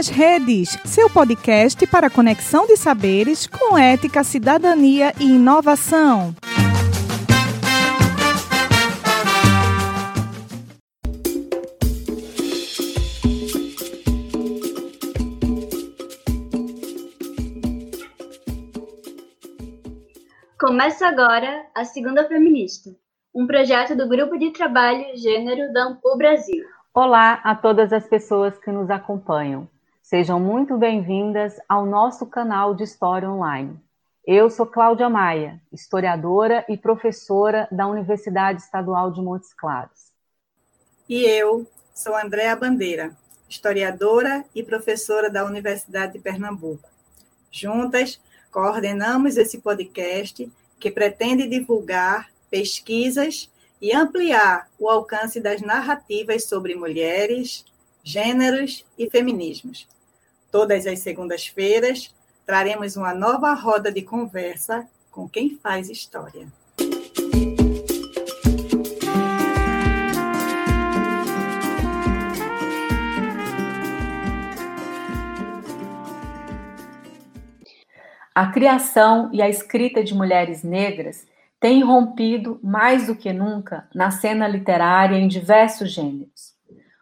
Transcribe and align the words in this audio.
nas 0.00 0.08
Redes, 0.08 0.78
seu 0.86 1.10
podcast 1.10 1.86
para 1.86 2.08
conexão 2.08 2.66
de 2.66 2.74
saberes 2.74 3.46
com 3.46 3.76
ética, 3.76 4.24
cidadania 4.24 5.12
e 5.20 5.24
inovação. 5.24 6.34
Começa 20.58 21.06
agora 21.06 21.66
a 21.74 21.84
Segunda 21.84 22.26
Feminista, 22.26 22.88
um 23.34 23.46
projeto 23.46 23.94
do 23.94 24.08
Grupo 24.08 24.38
de 24.38 24.50
Trabalho 24.50 25.14
Gênero 25.16 25.70
da 25.74 25.88
Ampul 25.88 26.16
Brasil. 26.16 26.64
Olá 26.94 27.34
a 27.44 27.54
todas 27.54 27.92
as 27.92 28.08
pessoas 28.08 28.56
que 28.56 28.70
nos 28.70 28.88
acompanham. 28.88 29.68
Sejam 30.10 30.40
muito 30.40 30.76
bem-vindas 30.76 31.60
ao 31.68 31.86
nosso 31.86 32.26
canal 32.26 32.74
de 32.74 32.82
História 32.82 33.30
Online. 33.30 33.78
Eu 34.26 34.50
sou 34.50 34.66
Cláudia 34.66 35.08
Maia, 35.08 35.62
historiadora 35.72 36.64
e 36.68 36.76
professora 36.76 37.68
da 37.70 37.86
Universidade 37.86 38.60
Estadual 38.60 39.12
de 39.12 39.22
Montes 39.22 39.54
Claros. 39.54 40.10
E 41.08 41.22
eu 41.24 41.64
sou 41.94 42.16
Andréa 42.16 42.56
Bandeira, 42.56 43.16
historiadora 43.48 44.44
e 44.52 44.64
professora 44.64 45.30
da 45.30 45.44
Universidade 45.44 46.14
de 46.14 46.18
Pernambuco. 46.18 46.88
Juntas, 47.48 48.20
coordenamos 48.50 49.36
esse 49.36 49.60
podcast 49.60 50.50
que 50.80 50.90
pretende 50.90 51.46
divulgar 51.46 52.30
pesquisas 52.50 53.48
e 53.80 53.94
ampliar 53.94 54.68
o 54.76 54.88
alcance 54.88 55.38
das 55.38 55.60
narrativas 55.60 56.48
sobre 56.48 56.74
mulheres, 56.74 57.64
gêneros 58.02 58.84
e 58.98 59.08
feminismos. 59.08 59.88
Todas 60.50 60.84
as 60.84 60.98
segundas-feiras, 60.98 62.12
traremos 62.44 62.96
uma 62.96 63.14
nova 63.14 63.54
roda 63.54 63.92
de 63.92 64.02
conversa 64.02 64.88
com 65.08 65.28
quem 65.28 65.56
faz 65.56 65.88
história. 65.88 66.48
A 78.34 78.46
criação 78.48 79.30
e 79.32 79.40
a 79.40 79.48
escrita 79.48 80.02
de 80.02 80.14
mulheres 80.14 80.64
negras 80.64 81.28
têm 81.60 81.84
rompido 81.84 82.58
mais 82.62 83.06
do 83.06 83.14
que 83.14 83.32
nunca 83.32 83.88
na 83.94 84.10
cena 84.10 84.48
literária 84.48 85.16
em 85.16 85.28
diversos 85.28 85.92
gêneros. 85.92 86.54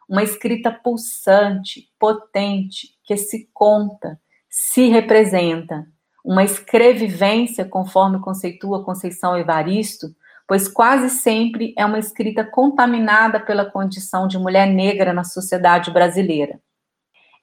Uma 0.07 0.23
escrita 0.23 0.71
pulsante, 0.71 1.89
potente, 1.99 2.98
que 3.09 3.17
se 3.17 3.49
conta, 3.55 4.21
se 4.51 4.89
representa, 4.89 5.87
uma 6.23 6.45
escrevivência, 6.45 7.65
conforme 7.65 8.21
conceitua 8.21 8.85
Conceição 8.85 9.35
Evaristo, 9.35 10.09
pois 10.47 10.69
quase 10.69 11.09
sempre 11.09 11.73
é 11.79 11.87
uma 11.87 11.99
escrita 11.99 12.45
contaminada 12.45 13.41
pela 13.41 13.65
condição 13.65 14.29
de 14.29 14.37
mulher 14.37 14.67
negra 14.67 15.15
na 15.15 15.25
sociedade 15.25 15.91
brasileira. 15.91 16.61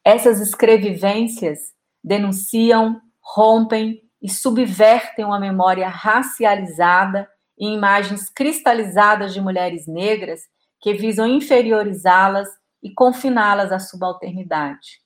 Essas 0.04 0.40
escrevivências 0.40 1.74
denunciam 2.04 3.02
rompem 3.20 4.04
e 4.22 4.30
subvertem 4.30 5.26
uma 5.26 5.40
memória 5.40 5.90
racializada 5.90 7.28
em 7.58 7.74
imagens 7.74 8.30
cristalizadas 8.30 9.34
de 9.34 9.42
mulheres 9.42 9.88
negras 9.88 10.42
que 10.80 10.94
visam 10.94 11.26
inferiorizá-las 11.26 12.50
e 12.84 12.94
confiná-las 12.94 13.72
à 13.72 13.80
subalternidade. 13.80 15.05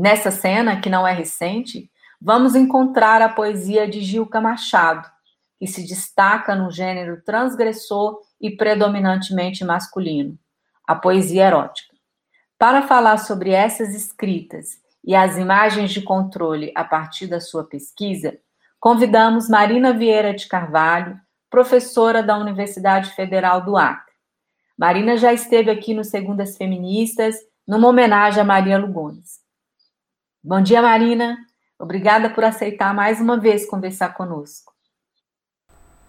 Nessa 0.00 0.30
cena, 0.30 0.80
que 0.80 0.88
não 0.88 1.04
é 1.04 1.12
recente, 1.12 1.90
vamos 2.22 2.54
encontrar 2.54 3.20
a 3.20 3.28
poesia 3.28 3.88
de 3.88 4.00
Gilca 4.00 4.40
Machado, 4.40 5.10
que 5.58 5.66
se 5.66 5.84
destaca 5.84 6.54
no 6.54 6.70
gênero 6.70 7.20
transgressor 7.24 8.20
e 8.40 8.48
predominantemente 8.48 9.64
masculino, 9.64 10.38
a 10.86 10.94
poesia 10.94 11.46
erótica. 11.46 11.96
Para 12.56 12.86
falar 12.86 13.16
sobre 13.16 13.50
essas 13.50 13.92
escritas 13.92 14.78
e 15.04 15.16
as 15.16 15.36
imagens 15.36 15.90
de 15.90 16.00
controle 16.00 16.70
a 16.76 16.84
partir 16.84 17.26
da 17.26 17.40
sua 17.40 17.64
pesquisa, 17.64 18.38
convidamos 18.78 19.48
Marina 19.48 19.92
Vieira 19.92 20.32
de 20.32 20.46
Carvalho, 20.46 21.20
professora 21.50 22.22
da 22.22 22.38
Universidade 22.38 23.10
Federal 23.16 23.64
do 23.64 23.76
Acre. 23.76 24.14
Marina 24.78 25.16
já 25.16 25.32
esteve 25.32 25.72
aqui 25.72 25.92
no 25.92 26.04
Segundas 26.04 26.56
Feministas, 26.56 27.34
numa 27.66 27.88
homenagem 27.88 28.40
a 28.40 28.44
Maria 28.44 28.78
Lugones. 28.78 29.47
Bom 30.48 30.62
dia, 30.62 30.80
Marina. 30.80 31.36
Obrigada 31.78 32.30
por 32.30 32.42
aceitar 32.42 32.94
mais 32.94 33.20
uma 33.20 33.38
vez 33.38 33.66
conversar 33.66 34.14
conosco. 34.14 34.72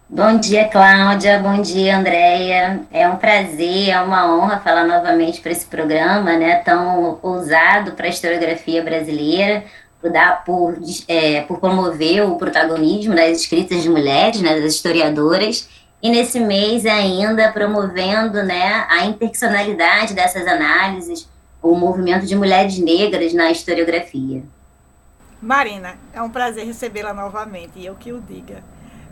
Bom 0.08 0.38
dia, 0.38 0.70
Cláudia. 0.70 1.40
Bom 1.40 1.62
dia, 1.62 1.98
Andréia. 1.98 2.88
É 2.90 3.06
um 3.10 3.18
prazer, 3.18 3.90
é 3.90 4.00
uma 4.00 4.34
honra 4.34 4.62
falar 4.62 4.86
novamente 4.86 5.42
para 5.42 5.52
esse 5.52 5.66
programa, 5.66 6.38
né, 6.38 6.56
tão 6.60 7.20
ousado 7.22 7.92
para 7.92 8.06
a 8.06 8.10
historiografia 8.10 8.82
brasileira, 8.82 9.66
por, 10.00 10.10
dar, 10.10 10.42
por, 10.46 10.78
é, 11.10 11.42
por 11.42 11.60
promover 11.60 12.24
o 12.26 12.38
protagonismo 12.38 13.14
das 13.14 13.42
escritas 13.42 13.84
de 13.84 13.90
mulheres, 13.90 14.42
né, 14.42 14.58
das 14.58 14.74
historiadoras, 14.74 15.68
e 16.02 16.10
nesse 16.10 16.40
mês 16.40 16.86
ainda 16.86 17.52
promovendo 17.52 18.42
né, 18.42 18.86
a 18.90 19.04
interseccionalidade 19.04 20.14
dessas 20.14 20.48
análises, 20.48 21.28
o 21.62 21.75
movimento 21.75 22.25
de 22.25 22.36
mulheres 22.36 22.78
negras 22.78 23.34
na 23.34 23.52
historiografia. 23.52 24.44
Marina, 25.42 25.97
é 26.14 26.22
um 26.22 26.30
prazer 26.30 26.66
recebê-la 26.66 27.14
novamente, 27.14 27.80
e 27.80 27.86
eu 27.86 27.96
que 27.96 28.12
o 28.12 28.22
diga. 28.22 28.64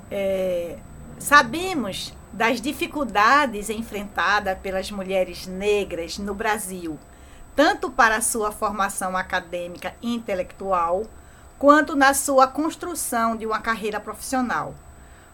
É, 0.10 0.78
sabemos 1.20 2.14
das 2.32 2.62
dificuldades 2.62 3.70
enfrentadas 3.70 4.58
pelas 4.60 4.92
mulheres 4.92 5.48
negras 5.48 6.18
no 6.18 6.34
Brasil, 6.34 7.00
tanto 7.56 7.90
para 7.90 8.22
sua 8.22 8.52
formação 8.52 9.16
acadêmica 9.18 9.94
e 10.02 10.14
intelectual, 10.14 11.06
quanto 11.58 11.96
na 11.96 12.14
sua 12.14 12.46
construção 12.48 13.36
de 13.36 13.46
uma 13.46 13.60
carreira 13.60 14.00
profissional. 14.00 14.76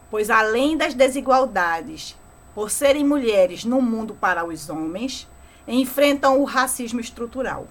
Pois, 0.09 0.29
além 0.29 0.78
das 0.78 0.94
desigualdades, 0.94 2.16
por 2.53 2.69
serem 2.69 3.03
mulheres 3.03 3.66
no 3.66 3.81
mundo 3.81 4.13
para 4.13 4.46
os 4.46 4.69
homens, 4.69 5.28
enfrentam 5.68 6.40
o 6.40 6.44
racismo 6.44 7.00
estrutural. 7.00 7.68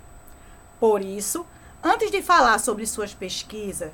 Por 0.80 1.02
isso, 1.02 1.46
antes 1.82 2.10
de 2.10 2.22
falar 2.22 2.58
sobre 2.58 2.86
suas 2.86 3.14
pesquisas, 3.14 3.92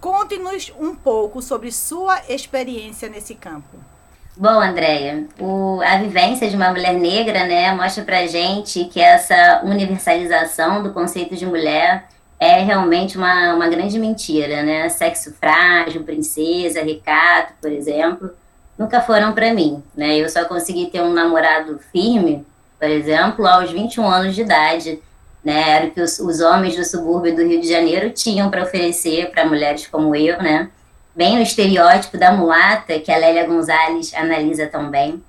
Conte-nos 0.00 0.72
um 0.78 0.94
pouco 0.94 1.42
sobre 1.42 1.72
sua 1.72 2.20
experiência 2.28 3.08
nesse 3.08 3.34
campo. 3.34 3.76
Bom, 4.36 4.60
Andréia, 4.60 5.26
a 5.84 5.98
vivência 5.98 6.48
de 6.48 6.54
uma 6.54 6.70
mulher 6.70 6.94
negra 6.94 7.44
né, 7.44 7.72
mostra 7.74 8.04
pra 8.04 8.24
gente 8.28 8.84
que 8.84 9.00
essa 9.00 9.62
universalização 9.64 10.84
do 10.84 10.92
conceito 10.92 11.34
de 11.34 11.44
mulher 11.44 12.06
é 12.38 12.60
realmente 12.60 13.18
uma, 13.18 13.54
uma 13.54 13.66
grande 13.66 13.98
mentira, 13.98 14.62
né? 14.62 14.88
Sexo 14.88 15.34
frágil, 15.34 16.04
princesa, 16.04 16.84
recato, 16.84 17.54
por 17.60 17.72
exemplo, 17.72 18.30
nunca 18.78 19.00
foram 19.00 19.32
para 19.32 19.52
mim, 19.52 19.82
né? 19.96 20.16
Eu 20.16 20.28
só 20.28 20.44
consegui 20.44 20.86
ter 20.86 21.02
um 21.02 21.12
namorado 21.12 21.80
firme, 21.90 22.46
por 22.78 22.88
exemplo, 22.88 23.46
aos 23.46 23.70
21 23.70 24.08
anos 24.08 24.34
de 24.34 24.42
idade, 24.42 25.00
né? 25.44 25.70
Era 25.70 25.86
o 25.86 25.90
que 25.90 26.00
os, 26.00 26.18
os 26.18 26.40
homens 26.40 26.76
do 26.76 26.84
subúrbio 26.84 27.34
do 27.34 27.42
Rio 27.42 27.60
de 27.60 27.68
Janeiro 27.68 28.10
tinham 28.10 28.50
para 28.50 28.62
oferecer 28.62 29.30
para 29.30 29.44
mulheres 29.44 29.86
como 29.86 30.14
eu, 30.14 30.40
né? 30.42 30.68
Bem 31.14 31.38
o 31.38 31.42
estereótipo 31.42 32.16
da 32.16 32.30
mulata 32.30 32.98
que 33.00 33.10
a 33.10 33.16
Lélia 33.16 33.46
Gonzalez 33.46 34.12
analisa 34.14 34.66
tão 34.66 34.88
bem. 34.88 35.22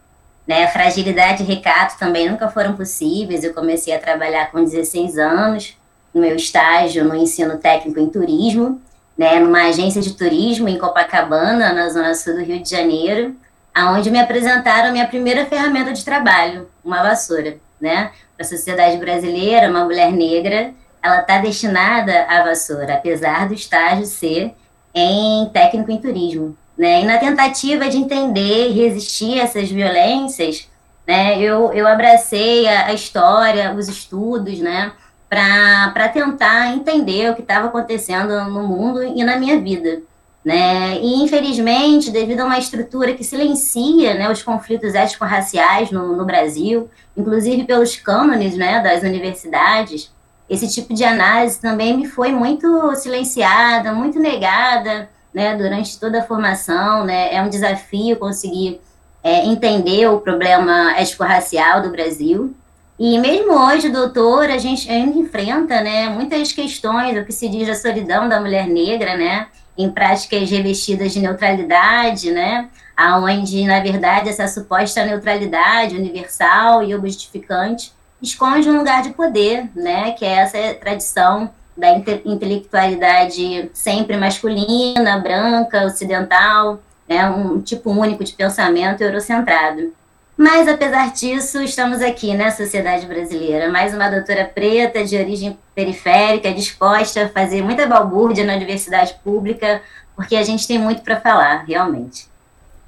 Né? 0.46 0.68
Fragilidade 0.68 1.44
e 1.44 1.46
recato 1.46 1.98
também 1.98 2.30
nunca 2.30 2.50
foram 2.50 2.74
possíveis. 2.74 3.44
Eu 3.44 3.54
comecei 3.54 3.94
a 3.96 4.00
trabalhar 4.00 4.52
com 4.52 4.64
16 4.64 5.18
anos, 5.18 5.78
no 6.14 6.22
meu 6.22 6.36
estágio 6.36 7.06
no 7.06 7.16
ensino 7.16 7.58
técnico 7.58 8.00
em 8.00 8.10
turismo, 8.10 8.82
né? 9.18 9.40
numa 9.40 9.64
agência 9.68 10.02
de 10.02 10.14
turismo 10.14 10.68
em 10.68 10.78
Copacabana, 10.78 11.74
na 11.74 11.90
zona 11.90 12.14
sul 12.14 12.34
do 12.34 12.42
Rio 12.42 12.62
de 12.62 12.70
Janeiro, 12.70 13.36
aonde 13.74 14.10
me 14.10 14.20
apresentaram 14.20 14.90
a 14.90 14.92
minha 14.92 15.08
primeira 15.08 15.46
ferramenta 15.46 15.94
de 15.94 16.04
trabalho, 16.04 16.68
uma 16.90 17.04
vassoura, 17.04 17.58
né? 17.80 18.12
para 18.36 18.46
a 18.46 18.50
sociedade 18.50 18.98
brasileira, 18.98 19.70
uma 19.70 19.84
mulher 19.84 20.12
negra, 20.12 20.74
ela 21.02 21.20
está 21.20 21.38
destinada 21.38 22.24
à 22.24 22.44
vassoura, 22.44 22.96
apesar 22.96 23.48
do 23.48 23.54
estágio 23.54 24.06
ser 24.06 24.54
em 24.94 25.50
técnico 25.50 25.92
em 25.92 25.98
turismo. 25.98 26.58
Né? 26.78 27.02
E 27.02 27.06
na 27.06 27.18
tentativa 27.18 27.90
de 27.90 27.98
entender 27.98 28.70
e 28.70 28.72
resistir 28.72 29.40
a 29.40 29.44
essas 29.44 29.70
violências, 29.70 30.70
né, 31.06 31.38
eu, 31.38 31.74
eu 31.74 31.86
abracei 31.86 32.68
a, 32.68 32.88
a 32.88 32.94
história, 32.94 33.74
os 33.74 33.88
estudos, 33.88 34.60
né, 34.60 34.94
para 35.28 36.10
tentar 36.10 36.74
entender 36.74 37.30
o 37.30 37.36
que 37.36 37.42
estava 37.42 37.68
acontecendo 37.68 38.44
no 38.46 38.68
mundo 38.68 39.04
e 39.04 39.24
na 39.24 39.36
minha 39.36 39.60
vida. 39.60 40.02
Né? 40.44 41.00
E, 41.02 41.22
infelizmente, 41.22 42.12
devido 42.12 42.40
a 42.42 42.46
uma 42.46 42.58
estrutura 42.58 43.14
que 43.14 43.24
silencia 43.24 44.14
né, 44.14 44.32
os 44.32 44.42
conflitos 44.42 44.96
étnico-raciais 44.96 45.92
no, 45.92 46.16
no 46.16 46.26
Brasil, 46.26 46.90
inclusive 47.16 47.66
pelos 47.66 47.98
cânones 47.98 48.56
né, 48.56 48.82
das 48.82 49.04
universidades, 49.04 50.12
esse 50.50 50.68
tipo 50.68 50.94
de 50.94 51.04
análise 51.04 51.60
também 51.60 51.96
me 51.96 52.08
foi 52.08 52.32
muito 52.32 52.96
silenciada, 52.96 53.92
muito 53.92 54.18
negada, 54.18 55.10
né, 55.34 55.56
durante 55.56 56.00
toda 56.00 56.20
a 56.20 56.24
formação, 56.24 57.04
né, 57.04 57.34
é 57.34 57.42
um 57.42 57.50
desafio 57.50 58.18
conseguir 58.18 58.82
é, 59.22 59.46
entender 59.46 60.08
o 60.08 60.22
problema 60.22 60.94
étnico-racial 60.98 61.82
do 61.82 61.92
Brasil, 61.92 62.56
e 63.00 63.18
mesmo 63.18 63.54
hoje, 63.54 63.88
doutor, 63.88 64.50
a 64.50 64.58
gente 64.58 64.92
ainda 64.92 65.18
enfrenta, 65.18 65.80
né, 65.82 66.10
muitas 66.10 66.52
questões, 66.52 67.18
o 67.18 67.24
que 67.24 67.32
se 67.32 67.48
diz 67.48 67.66
da 67.66 67.74
solidão 67.74 68.28
da 68.28 68.42
mulher 68.42 68.68
negra, 68.68 69.16
né, 69.16 69.48
em 69.80 69.90
práticas 69.90 70.52
revestidas 70.52 71.14
de 71.14 71.22
neutralidade, 71.22 72.32
né, 72.32 72.68
aonde, 72.98 73.64
na 73.66 73.80
verdade, 73.80 74.28
essa 74.28 74.46
suposta 74.46 75.06
neutralidade 75.06 75.96
universal 75.96 76.84
e 76.84 76.94
objetificante 76.94 77.94
esconde 78.22 78.70
um 78.70 78.78
lugar 78.78 79.02
de 79.02 79.12
poder, 79.12 79.70
né, 79.74 80.12
que 80.12 80.26
é 80.26 80.40
essa 80.40 80.74
tradição 80.76 81.50
da 81.78 81.92
intelectualidade 82.26 83.72
sempre 83.74 84.18
masculina, 84.18 85.18
branca, 85.18 85.86
ocidental, 85.86 86.82
né, 87.08 87.30
um 87.30 87.62
tipo 87.62 87.90
único 87.90 88.22
de 88.22 88.34
pensamento 88.34 89.02
eurocentrado. 89.02 89.94
Mas, 90.40 90.70
apesar 90.70 91.12
disso, 91.12 91.62
estamos 91.62 92.02
aqui, 92.02 92.34
né, 92.34 92.50
sociedade 92.52 93.06
brasileira. 93.06 93.70
Mais 93.70 93.94
uma 93.94 94.10
doutora 94.10 94.46
preta, 94.46 95.04
de 95.04 95.18
origem 95.18 95.60
periférica, 95.76 96.54
disposta 96.54 97.26
a 97.26 97.28
fazer 97.28 97.62
muita 97.62 97.86
balbúrdia 97.86 98.46
na 98.46 98.56
universidade 98.56 99.16
pública, 99.22 99.82
porque 100.16 100.38
a 100.38 100.44
gente 100.44 100.66
tem 100.66 100.80
muito 100.80 101.02
para 101.02 101.20
falar, 101.20 101.66
realmente. 101.68 102.26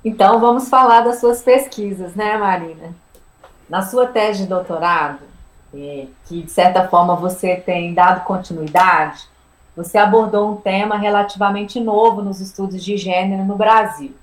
Então, 0.02 0.40
vamos 0.40 0.70
falar 0.70 1.02
das 1.02 1.20
suas 1.20 1.42
pesquisas, 1.42 2.16
né, 2.16 2.38
Marina? 2.38 2.96
Na 3.70 3.82
sua 3.82 4.08
tese 4.08 4.44
de 4.44 4.48
doutorado, 4.48 5.20
é, 5.76 6.06
que 6.28 6.44
de 6.44 6.52
certa 6.52 6.88
forma 6.88 7.18
você 7.18 7.58
tem 7.58 7.94
dado 7.94 8.24
continuidade, 8.24 9.24
você 9.76 9.98
abordou 9.98 10.54
um 10.54 10.56
tema 10.56 10.96
relativamente 10.96 11.82
novo 11.82 12.22
nos 12.22 12.40
estudos 12.40 12.82
de 12.82 12.96
gênero 12.96 13.44
no 13.44 13.58
Brasil. 13.58 14.16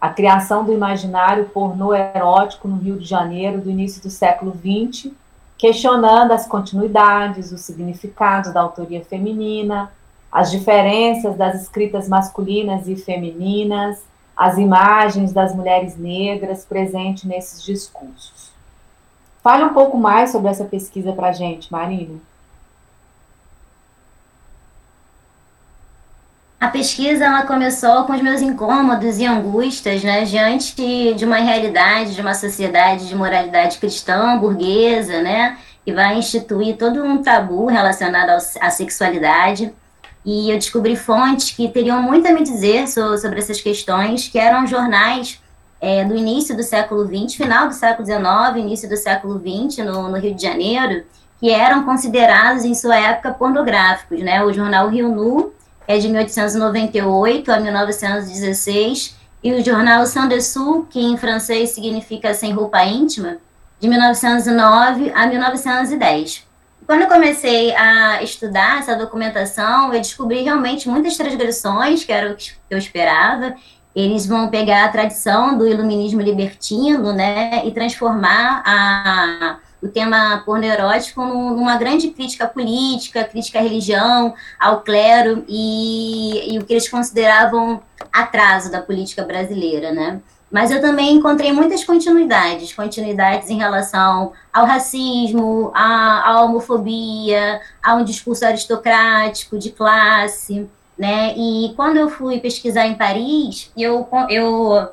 A 0.00 0.08
criação 0.10 0.64
do 0.64 0.72
imaginário 0.72 1.46
pornô 1.46 1.92
erótico 1.92 2.68
no 2.68 2.76
Rio 2.76 2.98
de 2.98 3.04
Janeiro 3.04 3.60
do 3.60 3.70
início 3.70 4.00
do 4.00 4.10
século 4.10 4.52
XX, 4.52 5.12
questionando 5.56 6.30
as 6.30 6.46
continuidades, 6.46 7.50
os 7.50 7.62
significados 7.62 8.52
da 8.52 8.60
autoria 8.60 9.04
feminina, 9.04 9.90
as 10.30 10.50
diferenças 10.50 11.36
das 11.36 11.62
escritas 11.62 12.08
masculinas 12.08 12.86
e 12.86 12.94
femininas, 12.94 14.00
as 14.36 14.56
imagens 14.56 15.32
das 15.32 15.52
mulheres 15.52 15.96
negras 15.96 16.64
presentes 16.64 17.24
nesses 17.24 17.60
discursos. 17.64 18.52
Fale 19.42 19.64
um 19.64 19.74
pouco 19.74 19.96
mais 19.96 20.30
sobre 20.30 20.48
essa 20.48 20.64
pesquisa 20.64 21.12
para 21.12 21.30
a 21.30 21.32
gente, 21.32 21.72
Marina. 21.72 22.20
A 26.60 26.66
pesquisa 26.66 27.24
ela 27.24 27.42
começou 27.42 28.02
com 28.02 28.12
os 28.12 28.20
meus 28.20 28.42
incômodos 28.42 29.18
e 29.18 29.24
angústias, 29.24 30.02
né, 30.02 30.24
diante 30.24 31.14
de 31.14 31.24
uma 31.24 31.36
realidade, 31.36 32.16
de 32.16 32.20
uma 32.20 32.34
sociedade 32.34 33.06
de 33.06 33.14
moralidade 33.14 33.78
cristã, 33.78 34.36
burguesa, 34.36 35.22
né, 35.22 35.56
que 35.84 35.92
vai 35.92 36.18
instituir 36.18 36.76
todo 36.76 37.04
um 37.04 37.22
tabu 37.22 37.66
relacionado 37.66 38.30
à 38.60 38.70
sexualidade. 38.70 39.72
E 40.24 40.50
eu 40.50 40.56
descobri 40.56 40.96
fontes 40.96 41.52
que 41.52 41.68
teriam 41.68 42.02
muito 42.02 42.26
a 42.26 42.32
me 42.32 42.42
dizer 42.42 42.88
sobre 42.88 43.38
essas 43.38 43.60
questões, 43.60 44.26
que 44.26 44.36
eram 44.36 44.66
jornais 44.66 45.40
é, 45.80 46.04
do 46.04 46.16
início 46.16 46.56
do 46.56 46.64
século 46.64 47.06
XX, 47.06 47.36
final 47.36 47.68
do 47.68 47.74
século 47.74 48.04
XIX, 48.04 48.56
início 48.56 48.88
do 48.88 48.96
século 48.96 49.38
XX, 49.38 49.86
no, 49.86 50.08
no, 50.08 50.18
Rio 50.18 50.34
de 50.34 50.42
Janeiro, 50.42 51.04
que 51.38 51.50
eram 51.50 51.84
considerados, 51.84 52.64
em 52.64 52.74
sua 52.74 52.96
época, 52.96 53.30
pornográficos. 53.30 54.20
Né? 54.20 54.42
O 54.44 54.52
jornal 54.52 54.88
Rio 54.88 55.08
Nu 55.08 55.52
é 55.88 55.96
de 55.96 56.06
1898 56.06 57.50
a 57.50 57.58
1916, 57.58 59.16
e 59.42 59.52
o 59.52 59.64
jornal 59.64 60.04
Saint 60.04 60.28
Dessous, 60.28 60.84
que 60.90 61.00
em 61.00 61.16
francês 61.16 61.70
significa 61.70 62.34
Sem 62.34 62.52
Roupa 62.52 62.84
Íntima, 62.84 63.38
de 63.80 63.88
1909 63.88 65.10
a 65.14 65.26
1910. 65.26 66.46
Quando 66.86 67.02
eu 67.02 67.08
comecei 67.08 67.74
a 67.74 68.22
estudar 68.22 68.80
essa 68.80 68.96
documentação, 68.96 69.92
eu 69.92 70.00
descobri 70.00 70.42
realmente 70.42 70.88
muitas 70.88 71.16
transgressões, 71.16 72.04
que 72.04 72.12
era 72.12 72.32
o 72.32 72.36
que 72.36 72.52
eu 72.68 72.76
esperava, 72.76 73.54
eles 73.94 74.26
vão 74.26 74.48
pegar 74.48 74.84
a 74.84 74.88
tradição 74.88 75.56
do 75.56 75.66
iluminismo 75.66 76.20
libertino, 76.20 77.12
né, 77.12 77.62
e 77.66 77.72
transformar 77.72 78.62
a, 78.64 79.56
o 79.82 79.88
tema 79.88 80.42
porno 80.44 80.64
erótico 80.64 81.22
numa 81.22 81.76
grande 81.76 82.08
crítica 82.08 82.46
política, 82.46 83.24
crítica 83.24 83.58
à 83.58 83.62
religião, 83.62 84.34
ao 84.58 84.80
clero 84.80 85.44
e, 85.48 86.54
e 86.54 86.58
o 86.58 86.64
que 86.64 86.72
eles 86.72 86.88
consideravam 86.88 87.80
atraso 88.12 88.70
da 88.70 88.80
política 88.80 89.22
brasileira, 89.22 89.92
né. 89.92 90.20
Mas 90.50 90.70
eu 90.70 90.80
também 90.80 91.14
encontrei 91.14 91.52
muitas 91.52 91.84
continuidades, 91.84 92.72
continuidades 92.72 93.50
em 93.50 93.58
relação 93.58 94.32
ao 94.52 94.64
racismo, 94.64 95.70
à, 95.74 96.30
à 96.30 96.42
homofobia, 96.42 97.60
a 97.82 97.94
um 97.94 98.02
discurso 98.02 98.46
aristocrático 98.46 99.58
de 99.58 99.70
classe, 99.70 100.66
né? 100.96 101.34
E 101.36 101.74
quando 101.76 101.98
eu 101.98 102.08
fui 102.08 102.40
pesquisar 102.40 102.86
em 102.86 102.94
Paris, 102.94 103.70
eu, 103.76 104.08
eu 104.30 104.88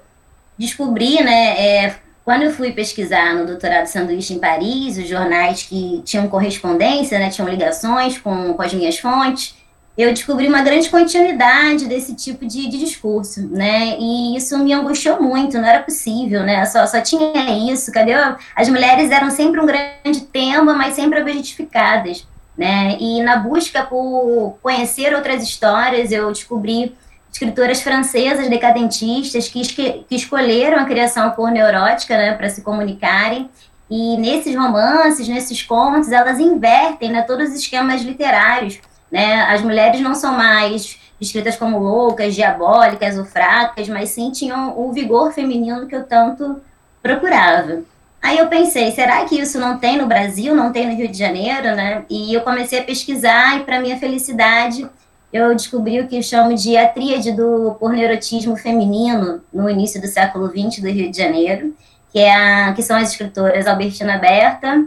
descobri, 0.57 1.23
né, 1.23 1.55
é, 1.57 1.95
quando 2.25 2.41
eu 2.41 2.51
fui 2.51 2.71
pesquisar 2.71 3.35
no 3.35 3.45
doutorado 3.45 3.85
sanduíche 3.85 4.33
em 4.33 4.39
Paris, 4.39 4.97
os 4.97 5.07
jornais 5.07 5.63
que 5.63 6.01
tinham 6.03 6.27
correspondência, 6.27 7.19
né, 7.19 7.29
tinham 7.29 7.47
ligações 7.47 8.17
com, 8.17 8.53
com 8.53 8.61
as 8.61 8.73
minhas 8.73 8.97
fontes, 8.97 9.55
eu 9.97 10.11
descobri 10.11 10.47
uma 10.47 10.61
grande 10.61 10.89
continuidade 10.89 11.85
desse 11.85 12.15
tipo 12.15 12.45
de, 12.45 12.67
de, 12.67 12.79
discurso, 12.79 13.47
né? 13.47 13.95
E 13.97 14.35
isso 14.35 14.57
me 14.59 14.73
angustiou 14.73 15.21
muito, 15.21 15.57
não 15.57 15.65
era 15.65 15.81
possível, 15.81 16.43
né? 16.43 16.65
Só, 16.65 16.85
só 16.85 16.99
tinha 16.99 17.71
isso, 17.71 17.93
cadê? 17.93 18.11
As 18.53 18.67
mulheres 18.67 19.09
eram 19.09 19.31
sempre 19.31 19.61
um 19.61 19.65
grande 19.65 20.19
tema, 20.33 20.73
mas 20.73 20.95
sempre 20.95 21.21
objetificadas 21.21 22.27
né? 22.57 22.97
E 22.99 23.21
na 23.21 23.37
busca 23.37 23.83
por 23.83 24.57
conhecer 24.61 25.13
outras 25.13 25.43
histórias, 25.43 26.11
eu 26.11 26.31
descobri 26.31 26.95
escritoras 27.35 27.81
francesas 27.81 28.47
decadentistas 28.47 29.49
que, 29.49 29.61
que 30.07 30.15
escolheram 30.15 30.79
a 30.79 30.85
criação 30.85 31.31
porneurótica, 31.31 32.17
né, 32.17 32.33
para 32.33 32.49
se 32.49 32.61
comunicarem. 32.61 33.49
E 33.89 34.17
nesses 34.17 34.55
romances, 34.55 35.27
nesses 35.27 35.61
contos, 35.61 36.11
elas 36.11 36.39
invertem 36.39 37.11
né, 37.11 37.21
todos 37.23 37.49
os 37.49 37.55
esquemas 37.55 38.01
literários. 38.01 38.79
Né? 39.11 39.41
As 39.41 39.61
mulheres 39.61 39.99
não 39.99 40.15
são 40.15 40.31
mais 40.31 40.97
descritas 41.19 41.57
como 41.57 41.77
loucas, 41.77 42.33
diabólicas 42.33 43.17
ou 43.17 43.25
fracas, 43.25 43.89
mas 43.89 44.11
sim 44.11 44.31
tinham 44.31 44.79
o 44.79 44.93
vigor 44.93 45.33
feminino 45.33 45.87
que 45.87 45.95
eu 45.95 46.05
tanto 46.05 46.61
procurava. 47.03 47.81
Aí 48.21 48.37
eu 48.37 48.47
pensei, 48.47 48.91
será 48.91 49.25
que 49.25 49.37
isso 49.37 49.59
não 49.59 49.77
tem 49.77 49.97
no 49.97 50.07
Brasil, 50.07 50.55
não 50.55 50.71
tem 50.71 50.87
no 50.87 50.95
Rio 50.95 51.09
de 51.09 51.17
Janeiro, 51.17 51.75
né? 51.75 52.05
E 52.09 52.33
eu 52.33 52.41
comecei 52.41 52.79
a 52.79 52.83
pesquisar 52.83 53.57
e, 53.57 53.63
para 53.65 53.79
minha 53.79 53.99
felicidade, 53.99 54.89
eu 55.35 55.53
descobri 55.53 55.99
o 55.99 56.07
que 56.07 56.17
eu 56.17 56.23
chamo 56.23 56.55
de 56.55 56.77
a 56.77 56.87
tríade 56.87 57.31
do 57.31 57.75
porneurotismo 57.79 58.55
feminino 58.55 59.41
no 59.53 59.69
início 59.69 59.99
do 59.99 60.07
século 60.07 60.47
XX 60.47 60.81
do 60.81 60.89
Rio 60.89 61.11
de 61.11 61.17
Janeiro, 61.17 61.75
que, 62.11 62.19
é 62.19 62.33
a, 62.33 62.73
que 62.73 62.81
são 62.81 62.95
as 62.95 63.11
escritoras 63.11 63.67
Albertina 63.67 64.17
Berta, 64.17 64.85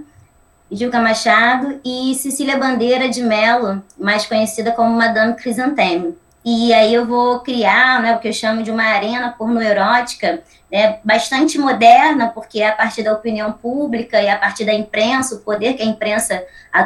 Gilca 0.71 1.01
Machado 1.01 1.81
e 1.85 2.15
Cecília 2.15 2.57
Bandeira 2.57 3.09
de 3.09 3.23
Mello, 3.23 3.83
mais 3.99 4.27
conhecida 4.27 4.73
como 4.73 4.97
Madame 4.97 5.35
Crisanteme. 5.35 6.17
E 6.45 6.73
aí 6.73 6.95
eu 6.95 7.05
vou 7.05 7.41
criar 7.41 8.01
né, 8.01 8.15
o 8.15 8.19
que 8.19 8.29
eu 8.29 8.33
chamo 8.33 8.63
de 8.63 8.71
uma 8.71 8.85
arena 8.85 9.35
pornoerótica 9.37 10.43
né, 10.71 10.99
bastante 11.03 11.59
moderna, 11.59 12.29
porque 12.29 12.61
é 12.61 12.69
a 12.69 12.73
partir 12.73 13.03
da 13.03 13.13
opinião 13.13 13.53
pública 13.53 14.21
e 14.21 14.29
a 14.29 14.37
partir 14.37 14.65
da 14.65 14.75
imprensa, 14.75 15.37
o 15.37 15.39
poder 15.39 15.75
que 15.75 15.83
a 15.83 15.87
imprensa 15.87 16.45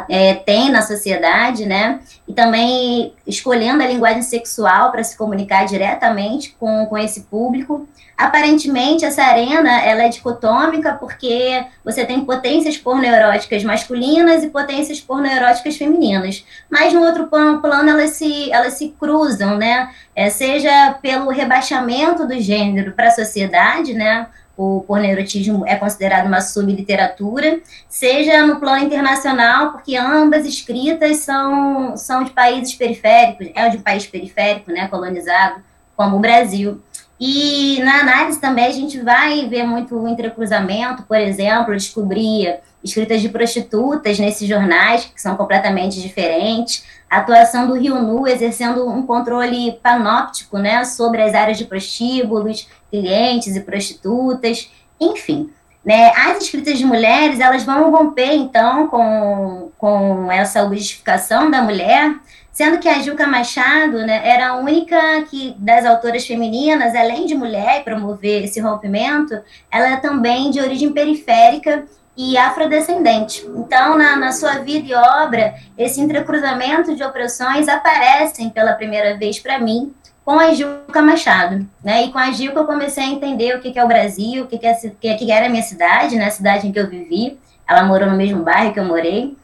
é, 0.09 0.33
tem 0.33 0.71
na 0.71 0.81
sociedade, 0.81 1.65
né, 1.65 1.99
e 2.27 2.33
também 2.33 3.13
escolhendo 3.27 3.83
a 3.83 3.87
linguagem 3.87 4.21
sexual 4.21 4.91
para 4.91 5.03
se 5.03 5.17
comunicar 5.17 5.65
diretamente 5.65 6.55
com, 6.59 6.85
com 6.85 6.97
esse 6.97 7.21
público. 7.23 7.87
Aparentemente, 8.17 9.03
essa 9.03 9.23
arena 9.23 9.81
ela 9.81 10.03
é 10.03 10.09
dicotômica 10.09 10.93
porque 10.93 11.65
você 11.83 12.05
tem 12.05 12.23
potências 12.23 12.77
pornoeróticas 12.77 13.63
masculinas 13.63 14.43
e 14.43 14.49
potências 14.49 15.01
pornoeróticas 15.01 15.75
femininas. 15.77 16.45
Mas 16.69 16.93
no 16.93 17.01
outro 17.01 17.27
plano, 17.27 17.61
plano 17.61 17.89
elas, 17.89 18.11
se, 18.11 18.51
elas 18.51 18.73
se 18.73 18.89
cruzam, 18.99 19.57
né? 19.57 19.89
É, 20.15 20.29
seja 20.29 20.93
pelo 21.01 21.29
rebaixamento 21.29 22.27
do 22.27 22.39
gênero 22.39 22.93
para 22.93 23.07
a 23.07 23.11
sociedade, 23.11 23.93
né? 23.93 24.27
o 24.55 24.83
pornoerotismo 24.87 25.65
é 25.65 25.75
considerado 25.75 26.27
uma 26.27 26.41
subliteratura, 26.41 27.59
seja 27.89 28.45
no 28.45 28.59
plano 28.59 28.85
internacional, 28.85 29.71
porque 29.71 29.95
ambas 29.95 30.45
escritas 30.45 31.17
são, 31.17 31.97
são 31.97 32.23
de 32.23 32.31
países 32.31 32.75
periféricos, 32.75 33.49
é 33.55 33.69
de 33.69 33.77
um 33.77 33.81
país 33.81 34.05
periférico, 34.05 34.71
né, 34.71 34.87
colonizado, 34.87 35.61
como 35.95 36.17
o 36.17 36.19
Brasil. 36.19 36.79
E 37.25 37.81
na 37.81 38.01
análise 38.01 38.37
também 38.37 38.65
a 38.65 38.71
gente 38.71 38.99
vai 38.99 39.47
ver 39.47 39.63
muito 39.63 39.95
o 39.95 40.09
entrecruzamento, 40.09 41.03
por 41.03 41.15
exemplo, 41.15 41.73
descobrir 41.73 42.59
escritas 42.83 43.21
de 43.21 43.29
prostitutas 43.29 44.19
nesses 44.19 44.45
jornais, 44.45 45.05
que 45.05 45.21
são 45.21 45.37
completamente 45.37 46.01
diferentes, 46.01 46.83
a 47.09 47.19
atuação 47.19 47.65
do 47.65 47.75
Rio 47.75 48.01
Nu 48.01 48.27
exercendo 48.27 48.89
um 48.89 49.07
controle 49.07 49.71
panóptico 49.81 50.57
né, 50.57 50.83
sobre 50.83 51.21
as 51.21 51.33
áreas 51.33 51.57
de 51.57 51.63
prostíbulos, 51.63 52.67
clientes 52.91 53.55
e 53.55 53.61
prostitutas, 53.61 54.69
enfim. 54.99 55.49
Né, 55.85 56.11
as 56.27 56.43
escritas 56.43 56.77
de 56.77 56.83
mulheres, 56.83 57.39
elas 57.39 57.63
vão 57.63 57.89
romper, 57.89 58.33
então, 58.33 58.89
com, 58.89 59.71
com 59.77 60.29
essa 60.29 60.61
objetificação 60.61 61.49
da 61.49 61.61
mulher, 61.61 62.15
sendo 62.53 62.77
que 62.77 62.87
a 62.87 62.99
Gilca 63.01 63.25
Machado 63.25 63.97
né, 64.05 64.21
era 64.23 64.49
a 64.49 64.55
única 64.57 65.23
que, 65.23 65.55
das 65.57 65.85
autoras 65.85 66.25
femininas, 66.25 66.95
além 66.95 67.25
de 67.25 67.33
mulher 67.33 67.83
promover 67.83 68.43
esse 68.43 68.59
rompimento, 68.61 69.41
ela 69.71 69.93
é 69.93 69.97
também 69.97 70.51
de 70.51 70.61
origem 70.61 70.93
periférica 70.93 71.83
e 72.15 72.37
afrodescendente. 72.37 73.43
Então, 73.57 73.97
na, 73.97 74.15
na 74.15 74.31
sua 74.31 74.59
vida 74.59 74.87
e 74.87 74.93
obra, 74.93 75.55
esse 75.75 75.99
entrecruzamento 75.99 76.95
de 76.95 77.03
opressões 77.03 77.67
aparecem 77.67 78.51
pela 78.51 78.73
primeira 78.73 79.17
vez 79.17 79.39
para 79.39 79.57
mim 79.57 79.91
com 80.23 80.39
a 80.39 80.53
Gilca 80.53 81.01
Machado, 81.01 81.67
né? 81.83 82.05
E 82.05 82.11
com 82.11 82.19
a 82.19 82.31
Gilca 82.31 82.59
eu 82.59 82.65
comecei 82.65 83.03
a 83.03 83.07
entender 83.07 83.57
o 83.57 83.59
que, 83.59 83.71
que 83.71 83.79
é 83.79 83.83
o 83.83 83.87
Brasil, 83.87 84.43
o 84.43 84.47
que, 84.47 84.59
que, 84.59 84.67
é, 84.67 84.73
que, 84.73 85.15
que 85.15 85.31
era 85.31 85.47
a 85.47 85.49
minha 85.49 85.63
cidade, 85.63 86.15
né? 86.15 86.27
A 86.27 86.31
cidade 86.31 86.67
em 86.67 86.71
que 86.71 86.79
eu 86.79 86.87
vivi. 86.87 87.37
Ela 87.67 87.83
morou 87.83 88.09
no 88.09 88.15
mesmo 88.15 88.43
bairro 88.43 88.73
que 88.73 88.79
eu 88.79 88.85
morei 88.85 89.35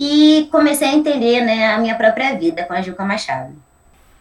e 0.00 0.48
comecei 0.50 0.88
a 0.88 0.94
entender 0.94 1.44
né, 1.44 1.74
a 1.74 1.78
minha 1.78 1.94
própria 1.94 2.34
vida 2.34 2.64
com 2.64 2.72
a 2.72 2.80
Juca 2.80 3.04
Machado. 3.04 3.52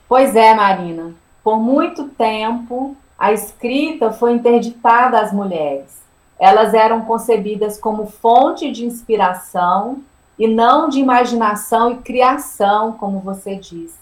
Pois 0.10 0.36
é, 0.36 0.54
Marina. 0.54 1.14
Por 1.42 1.58
muito 1.58 2.10
tempo, 2.10 2.98
a 3.18 3.32
escrita 3.32 4.12
foi 4.12 4.34
interditada 4.34 5.22
às 5.22 5.32
mulheres. 5.32 5.98
Elas 6.38 6.74
eram 6.74 7.06
concebidas 7.06 7.80
como 7.80 8.08
fonte 8.08 8.70
de 8.72 8.86
inspiração 8.86 10.04
e 10.38 10.48
não 10.48 10.90
de 10.90 11.00
imaginação 11.00 11.92
e 11.92 11.98
criação, 11.98 12.92
como 12.94 13.20
você 13.20 13.56
disse. 13.56 13.98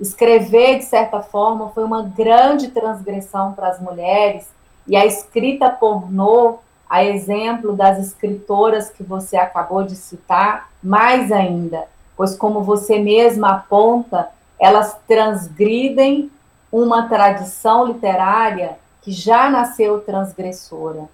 Escrever, 0.00 0.78
de 0.78 0.84
certa 0.84 1.20
forma, 1.20 1.70
foi 1.70 1.84
uma 1.84 2.02
grande 2.02 2.68
transgressão 2.68 3.52
para 3.52 3.68
as 3.68 3.80
mulheres, 3.80 4.48
e 4.86 4.96
a 4.96 5.06
escrita 5.06 5.70
pornô 5.70 6.58
a 6.88 7.04
exemplo 7.04 7.72
das 7.72 7.98
escritoras 7.98 8.88
que 8.90 9.02
você 9.02 9.36
acabou 9.36 9.82
de 9.82 9.96
citar, 9.96 10.70
mais 10.82 11.32
ainda, 11.32 11.84
pois, 12.16 12.36
como 12.36 12.62
você 12.62 12.98
mesma 12.98 13.52
aponta, 13.52 14.28
elas 14.58 14.96
transgridem 15.06 16.30
uma 16.70 17.08
tradição 17.08 17.86
literária 17.86 18.78
que 19.02 19.12
já 19.12 19.50
nasceu 19.50 20.00
transgressora. 20.00 21.08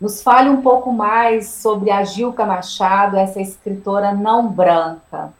Nos 0.00 0.22
fale 0.22 0.48
um 0.48 0.62
pouco 0.62 0.90
mais 0.92 1.48
sobre 1.48 1.90
a 1.90 2.02
Gilca 2.04 2.46
Machado, 2.46 3.16
essa 3.18 3.40
escritora 3.40 4.12
não 4.12 4.48
branca. 4.48 5.32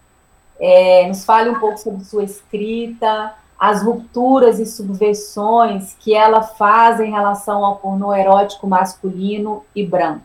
É, 0.58 1.06
nos 1.08 1.24
fale 1.24 1.48
um 1.48 1.58
pouco 1.58 1.78
sobre 1.78 2.04
sua 2.04 2.22
escrita, 2.22 3.34
as 3.60 3.82
rupturas 3.82 4.58
e 4.58 4.64
subversões 4.64 5.94
que 6.00 6.14
ela 6.14 6.40
faz 6.40 6.98
em 6.98 7.10
relação 7.10 7.62
ao 7.62 7.76
pornô 7.76 8.14
erótico 8.14 8.66
masculino 8.66 9.62
e 9.76 9.84
branco? 9.84 10.22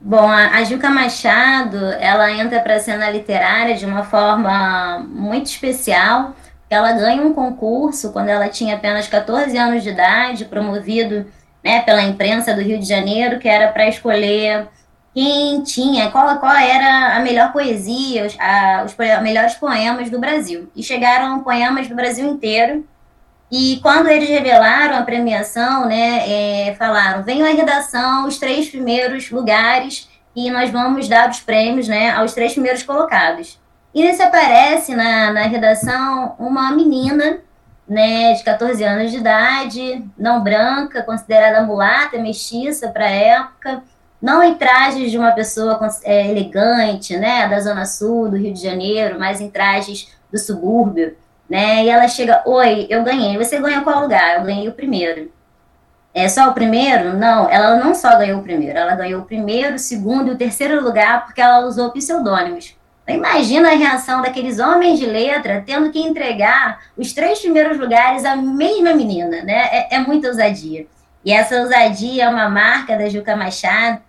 Bom, 0.00 0.28
a, 0.28 0.62
Juca 0.64 0.90
Machado, 0.90 1.76
ela 2.00 2.30
entra 2.32 2.60
para 2.60 2.76
a 2.76 2.80
cena 2.80 3.10
literária 3.10 3.76
de 3.76 3.86
uma 3.86 4.04
forma 4.04 4.98
muito 5.08 5.46
especial. 5.46 6.34
Ela 6.68 6.92
ganha 6.92 7.22
um 7.22 7.32
concurso 7.32 8.12
quando 8.12 8.28
ela 8.28 8.48
tinha 8.48 8.74
apenas 8.74 9.08
14 9.08 9.56
anos 9.56 9.82
de 9.82 9.90
idade, 9.90 10.44
promovido 10.44 11.26
né, 11.64 11.80
pela 11.82 12.02
imprensa 12.02 12.54
do 12.54 12.60
Rio 12.60 12.78
de 12.78 12.86
Janeiro, 12.86 13.38
que 13.38 13.48
era 13.48 13.72
para 13.72 13.88
escolher 13.88 14.68
quem 15.14 15.62
tinha, 15.62 16.10
qual, 16.10 16.38
qual 16.38 16.54
era 16.54 17.16
a 17.16 17.20
melhor 17.20 17.52
poesia, 17.52 18.26
os, 18.26 18.36
a, 18.38 18.84
os 18.84 18.96
melhores 19.22 19.54
poemas 19.54 20.10
do 20.10 20.18
Brasil. 20.18 20.70
E 20.76 20.82
chegaram 20.82 21.42
poemas 21.42 21.88
do 21.88 21.94
Brasil 21.94 22.28
inteiro. 22.28 22.86
E 23.50 23.80
quando 23.82 24.08
eles 24.08 24.28
revelaram 24.28 24.96
a 24.96 25.02
premiação, 25.02 25.86
né, 25.86 26.68
é, 26.68 26.74
falaram: 26.74 27.22
venham 27.22 27.48
à 27.48 27.52
redação 27.52 28.26
os 28.26 28.38
três 28.38 28.68
primeiros 28.68 29.30
lugares 29.30 30.08
e 30.36 30.50
nós 30.50 30.70
vamos 30.70 31.08
dar 31.08 31.28
os 31.30 31.40
prêmios 31.40 31.88
né, 31.88 32.10
aos 32.10 32.32
três 32.32 32.52
primeiros 32.52 32.82
colocados. 32.82 33.58
E 33.94 34.02
nesse 34.02 34.22
aparece 34.22 34.94
na, 34.94 35.32
na 35.32 35.42
redação 35.42 36.36
uma 36.38 36.70
menina 36.72 37.40
né, 37.88 38.34
de 38.34 38.44
14 38.44 38.84
anos 38.84 39.10
de 39.10 39.16
idade, 39.16 40.04
não 40.16 40.42
branca, 40.42 41.02
considerada 41.02 41.66
mulata, 41.66 42.18
mestiça 42.18 42.88
para 42.88 43.06
a 43.06 43.10
época, 43.10 43.82
não 44.20 44.42
em 44.42 44.54
trajes 44.54 45.10
de 45.10 45.18
uma 45.18 45.32
pessoa 45.32 45.78
é, 46.04 46.28
elegante, 46.28 47.16
né, 47.16 47.48
da 47.48 47.60
Zona 47.60 47.84
Sul, 47.84 48.28
do 48.28 48.36
Rio 48.36 48.52
de 48.52 48.60
Janeiro, 48.60 49.18
mas 49.18 49.40
em 49.40 49.50
trajes 49.50 50.12
do 50.30 50.38
subúrbio, 50.38 51.16
né, 51.48 51.84
e 51.84 51.88
ela 51.88 52.08
chega, 52.08 52.42
oi, 52.44 52.86
eu 52.90 53.02
ganhei, 53.04 53.38
você 53.38 53.58
ganhou 53.60 53.82
qual 53.82 54.02
lugar? 54.02 54.36
Eu 54.38 54.44
ganhei 54.44 54.68
o 54.68 54.72
primeiro. 54.72 55.32
É 56.12 56.28
só 56.28 56.48
o 56.48 56.54
primeiro? 56.54 57.16
Não, 57.16 57.48
ela 57.48 57.76
não 57.76 57.94
só 57.94 58.16
ganhou 58.18 58.40
o 58.40 58.42
primeiro, 58.42 58.78
ela 58.78 58.94
ganhou 58.94 59.22
o 59.22 59.24
primeiro, 59.24 59.76
o 59.76 59.78
segundo 59.78 60.28
e 60.28 60.34
o 60.34 60.38
terceiro 60.38 60.82
lugar 60.82 61.24
porque 61.24 61.40
ela 61.40 61.60
usou 61.60 61.92
pseudônimos. 61.92 62.76
Então, 63.04 63.16
imagina 63.16 63.70
a 63.70 63.76
reação 63.76 64.20
daqueles 64.20 64.58
homens 64.58 64.98
de 64.98 65.06
letra 65.06 65.62
tendo 65.64 65.90
que 65.90 66.00
entregar 66.00 66.80
os 66.96 67.12
três 67.12 67.38
primeiros 67.38 67.78
lugares 67.78 68.24
à 68.24 68.36
mesma 68.36 68.92
menina, 68.92 69.42
né? 69.42 69.68
É, 69.70 69.94
é 69.96 69.98
muita 69.98 70.28
ousadia. 70.28 70.86
E 71.24 71.32
essa 71.32 71.60
ousadia 71.60 72.24
é 72.24 72.28
uma 72.28 72.48
marca 72.48 72.96
da 72.96 73.08
Juca 73.08 73.36
Machado, 73.36 74.00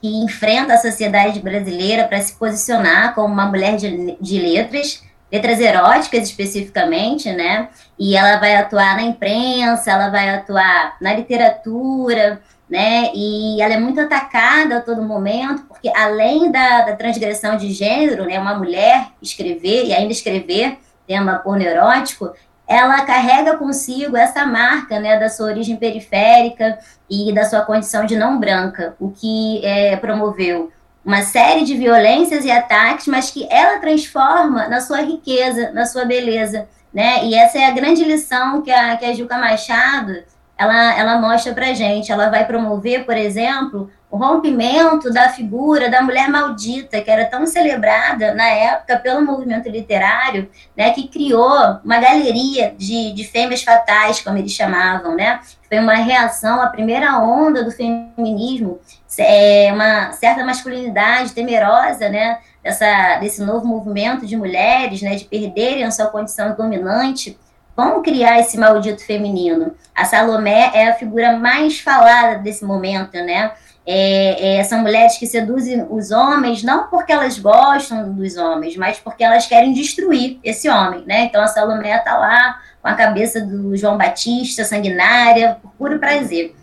que 0.00 0.08
enfrenta 0.08 0.74
a 0.74 0.78
sociedade 0.78 1.40
brasileira 1.40 2.04
para 2.04 2.20
se 2.20 2.34
posicionar 2.34 3.14
como 3.14 3.32
uma 3.32 3.46
mulher 3.46 3.76
de, 3.76 4.16
de 4.20 4.40
letras, 4.40 5.02
letras 5.30 5.60
eróticas 5.60 6.28
especificamente, 6.28 7.32
né? 7.32 7.68
E 7.98 8.16
ela 8.16 8.38
vai 8.38 8.56
atuar 8.56 8.96
na 8.96 9.02
imprensa, 9.02 9.90
ela 9.90 10.08
vai 10.08 10.30
atuar 10.30 10.96
na 11.00 11.14
literatura, 11.14 12.40
né? 12.68 13.10
E 13.14 13.60
ela 13.60 13.74
é 13.74 13.80
muito 13.80 14.00
atacada 14.00 14.78
a 14.78 14.80
todo 14.80 15.02
momento, 15.02 15.64
porque 15.64 15.88
além 15.88 16.50
da, 16.50 16.82
da 16.82 16.96
transgressão 16.96 17.56
de 17.56 17.72
gênero, 17.72 18.24
né? 18.24 18.38
Uma 18.38 18.54
mulher 18.54 19.08
escrever 19.20 19.86
e 19.86 19.92
ainda 19.92 20.12
escrever 20.12 20.78
tema 21.06 21.36
porno 21.36 21.62
erótico, 21.62 22.32
ela 22.68 23.00
carrega 23.02 23.56
consigo 23.56 24.16
essa 24.16 24.44
marca 24.44 25.00
né, 25.00 25.18
da 25.18 25.28
sua 25.28 25.46
origem 25.46 25.76
periférica 25.76 26.78
e 27.08 27.32
da 27.32 27.44
sua 27.44 27.62
condição 27.62 28.04
de 28.04 28.14
não 28.14 28.38
branca, 28.38 28.94
o 29.00 29.10
que 29.10 29.64
é, 29.64 29.96
promoveu 29.96 30.70
uma 31.04 31.22
série 31.22 31.64
de 31.64 31.74
violências 31.74 32.44
e 32.44 32.50
ataques, 32.50 33.06
mas 33.06 33.30
que 33.30 33.48
ela 33.50 33.78
transforma 33.78 34.68
na 34.68 34.78
sua 34.78 35.00
riqueza, 35.00 35.70
na 35.72 35.86
sua 35.86 36.04
beleza, 36.04 36.68
né? 36.92 37.24
E 37.24 37.34
essa 37.34 37.56
é 37.56 37.64
a 37.64 37.70
grande 37.70 38.04
lição 38.04 38.60
que 38.60 38.70
a, 38.70 38.94
que 38.94 39.06
a 39.06 39.14
Juca 39.14 39.38
Machado 39.38 40.22
ela, 40.58 40.98
ela 40.98 41.18
mostra 41.18 41.54
para 41.54 41.72
gente. 41.72 42.10
Ela 42.10 42.28
vai 42.28 42.44
promover, 42.44 43.06
por 43.06 43.16
exemplo, 43.16 43.90
o 44.10 44.16
rompimento 44.16 45.12
da 45.12 45.28
figura 45.28 45.90
da 45.90 46.00
mulher 46.00 46.30
maldita, 46.30 47.00
que 47.00 47.10
era 47.10 47.26
tão 47.26 47.46
celebrada 47.46 48.34
na 48.34 48.48
época 48.48 48.96
pelo 48.98 49.24
movimento 49.24 49.68
literário, 49.68 50.50
né, 50.74 50.90
que 50.92 51.08
criou 51.08 51.78
uma 51.84 51.98
galeria 51.98 52.74
de, 52.76 53.12
de 53.12 53.24
fêmeas 53.24 53.62
fatais, 53.62 54.20
como 54.20 54.38
eles 54.38 54.52
chamavam, 54.52 55.14
né? 55.14 55.40
Foi 55.68 55.78
uma 55.78 55.94
reação 55.94 56.62
à 56.62 56.68
primeira 56.68 57.18
onda 57.18 57.62
do 57.62 57.70
feminismo, 57.70 58.80
é, 59.18 59.70
uma 59.72 60.12
certa 60.12 60.42
masculinidade 60.42 61.32
temerosa, 61.32 62.08
né, 62.08 62.38
dessa, 62.62 63.18
desse 63.20 63.42
novo 63.42 63.66
movimento 63.66 64.26
de 64.26 64.36
mulheres, 64.36 65.02
né, 65.02 65.16
de 65.16 65.24
perderem 65.24 65.84
a 65.84 65.90
sua 65.90 66.06
condição 66.06 66.54
dominante, 66.54 67.38
vão 67.76 68.02
criar 68.02 68.40
esse 68.40 68.58
maldito 68.58 69.04
feminino. 69.04 69.76
A 69.94 70.04
Salomé 70.04 70.70
é 70.74 70.88
a 70.88 70.94
figura 70.94 71.36
mais 71.36 71.78
falada 71.78 72.38
desse 72.38 72.64
momento, 72.64 73.14
né? 73.14 73.52
É, 73.90 74.58
é, 74.58 74.64
são 74.64 74.80
mulheres 74.80 75.16
que 75.16 75.26
seduzem 75.26 75.86
os 75.88 76.10
homens 76.10 76.62
não 76.62 76.88
porque 76.88 77.10
elas 77.10 77.38
gostam 77.38 78.12
dos 78.12 78.36
homens, 78.36 78.76
mas 78.76 78.98
porque 78.98 79.24
elas 79.24 79.46
querem 79.46 79.72
destruir 79.72 80.38
esse 80.44 80.68
homem, 80.68 81.04
né? 81.06 81.22
Então 81.22 81.40
a 81.40 81.46
Salomé 81.46 81.96
está 81.96 82.18
lá 82.18 82.60
com 82.82 82.88
a 82.88 82.92
cabeça 82.92 83.40
do 83.40 83.74
João 83.74 83.96
Batista, 83.96 84.62
sanguinária, 84.62 85.56
por 85.62 85.70
puro 85.72 85.98
prazer. 85.98 86.54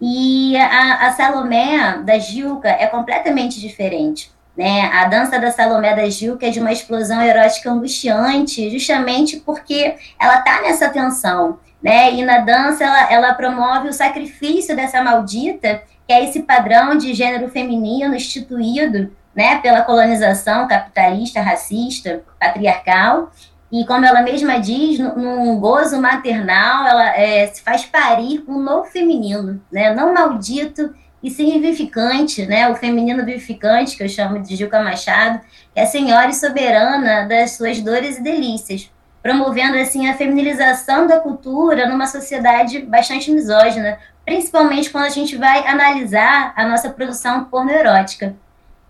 E 0.00 0.56
a, 0.56 1.08
a 1.08 1.12
Salomé 1.14 1.98
da 2.04 2.16
Gilca 2.16 2.68
é 2.68 2.86
completamente 2.86 3.58
diferente. 3.58 4.30
Né? 4.56 4.82
A 4.92 5.06
dança 5.06 5.36
da 5.36 5.50
Salomé 5.50 5.96
da 5.96 6.08
Gilca 6.08 6.46
é 6.46 6.50
de 6.50 6.60
uma 6.60 6.70
explosão 6.70 7.20
erótica 7.20 7.72
angustiante, 7.72 8.70
justamente 8.70 9.38
porque 9.38 9.96
ela 10.16 10.38
está 10.38 10.62
nessa 10.62 10.88
tensão. 10.90 11.58
Né? 11.82 12.12
E 12.14 12.24
na 12.24 12.38
dança 12.38 12.84
ela, 12.84 13.12
ela 13.12 13.34
promove 13.34 13.88
o 13.88 13.92
sacrifício 13.92 14.76
dessa 14.76 15.02
maldita 15.02 15.82
que 16.08 16.12
é 16.14 16.24
esse 16.24 16.40
padrão 16.40 16.96
de 16.96 17.12
gênero 17.12 17.50
feminino 17.50 18.14
instituído 18.14 19.14
né, 19.36 19.58
pela 19.58 19.82
colonização 19.82 20.66
capitalista, 20.66 21.42
racista, 21.42 22.22
patriarcal, 22.40 23.30
e 23.70 23.84
como 23.84 24.06
ela 24.06 24.22
mesma 24.22 24.58
diz, 24.58 24.98
num 24.98 25.60
gozo 25.60 26.00
maternal, 26.00 26.86
ela 26.86 27.14
é, 27.14 27.46
se 27.48 27.62
faz 27.62 27.84
parir 27.84 28.42
um 28.48 28.58
novo 28.58 28.86
feminino, 28.86 29.60
né? 29.70 29.94
Não 29.94 30.14
maldito 30.14 30.94
e 31.22 31.30
sim 31.30 31.52
vivificante, 31.60 32.46
né? 32.46 32.70
O 32.70 32.76
feminino 32.76 33.26
vivificante, 33.26 33.94
que 33.94 34.02
eu 34.02 34.08
chamo 34.08 34.40
de 34.40 34.56
Gilca 34.56 34.82
Machado, 34.82 35.40
é 35.76 35.82
a 35.82 35.86
senhora 35.86 36.30
e 36.30 36.34
soberana 36.34 37.28
das 37.28 37.52
suas 37.52 37.78
dores 37.82 38.16
e 38.16 38.22
delícias, 38.22 38.90
promovendo 39.22 39.76
assim 39.76 40.08
a 40.08 40.14
feminilização 40.14 41.06
da 41.06 41.20
cultura 41.20 41.86
numa 41.86 42.06
sociedade 42.06 42.80
bastante 42.80 43.30
misógina, 43.30 43.98
principalmente 44.28 44.90
quando 44.90 45.04
a 45.04 45.10
gente 45.10 45.36
vai 45.36 45.66
analisar 45.66 46.52
a 46.54 46.68
nossa 46.68 46.90
produção 46.90 47.44
pornoerótica 47.44 48.36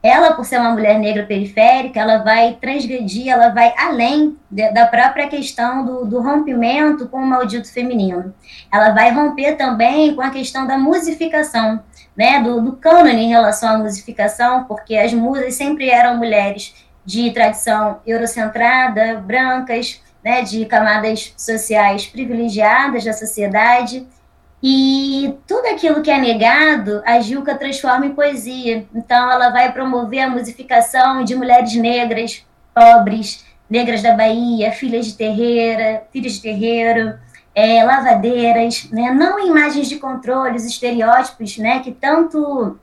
ela, 0.03 0.33
por 0.33 0.45
ser 0.45 0.59
uma 0.59 0.71
mulher 0.71 0.99
negra 0.99 1.27
periférica, 1.27 1.99
ela 1.99 2.19
vai 2.19 2.57
transgredir, 2.61 3.29
ela 3.29 3.49
vai 3.49 3.75
além 3.77 4.37
de, 4.49 4.71
da 4.71 4.87
própria 4.87 5.29
questão 5.29 5.85
do, 5.85 6.05
do, 6.05 6.21
rompimento 6.21 7.09
com 7.09 7.19
o 7.19 7.27
maldito 7.27 7.71
feminino. 7.73 8.33
Ela 8.73 8.91
vai 8.91 9.13
romper 9.13 9.57
também 9.57 10.15
com 10.15 10.23
a 10.23 10.31
questão 10.31 10.67
da 10.67 10.79
musificação, 10.79 11.83
né, 12.17 12.41
do, 12.41 12.61
do 12.61 12.73
cânone 12.77 13.25
em 13.25 13.29
relação 13.29 13.69
à 13.71 13.79
musificação, 13.79 14.65
porque 14.65 14.97
as 14.97 15.13
musas 15.13 15.55
sempre 15.55 15.91
eram 15.91 16.17
mulheres 16.17 16.75
de 17.05 17.33
tradição 17.33 17.99
eurocentrada, 18.07 19.17
brancas, 19.17 20.01
né, 20.25 20.43
de 20.43 20.65
camadas 20.67 21.35
sociais 21.37 22.07
privilegiadas 22.07 23.05
da 23.05 23.13
sociedade, 23.13 24.07
e 24.63 25.35
tudo 25.47 25.67
aquilo 25.67 26.03
que 26.03 26.11
é 26.11 26.19
negado, 26.19 27.01
a 27.07 27.21
Gilca 27.21 27.55
transforma 27.55 28.07
em 28.07 28.15
poesia. 28.15 28.87
Então, 28.95 29.31
ela 29.31 29.51
vai 29.51 29.73
promover 29.73 30.21
a 30.21 30.31
musificação 30.31 31.23
de 31.23 31.37
mulheres 31.37 31.75
negras, 31.75 32.45
pobres, 32.75 33.45
negras 33.71 34.03
da 34.03 34.15
Bahia, 34.15 34.73
filhas 34.73 35.07
de 35.07 35.15
terreira, 35.15 36.03
filhas 36.13 36.35
de 36.35 36.43
terreiro, 36.43 37.19
é, 37.55 37.85
lavadeiras, 37.85 38.89
né? 38.91 39.13
não 39.13 39.39
imagens 39.47 39.89
de 39.89 39.97
controle, 39.97 40.57
os 40.57 40.65
estereótipos 40.65 41.59
né? 41.59 41.81
que 41.81 41.93
tanto 41.93 42.79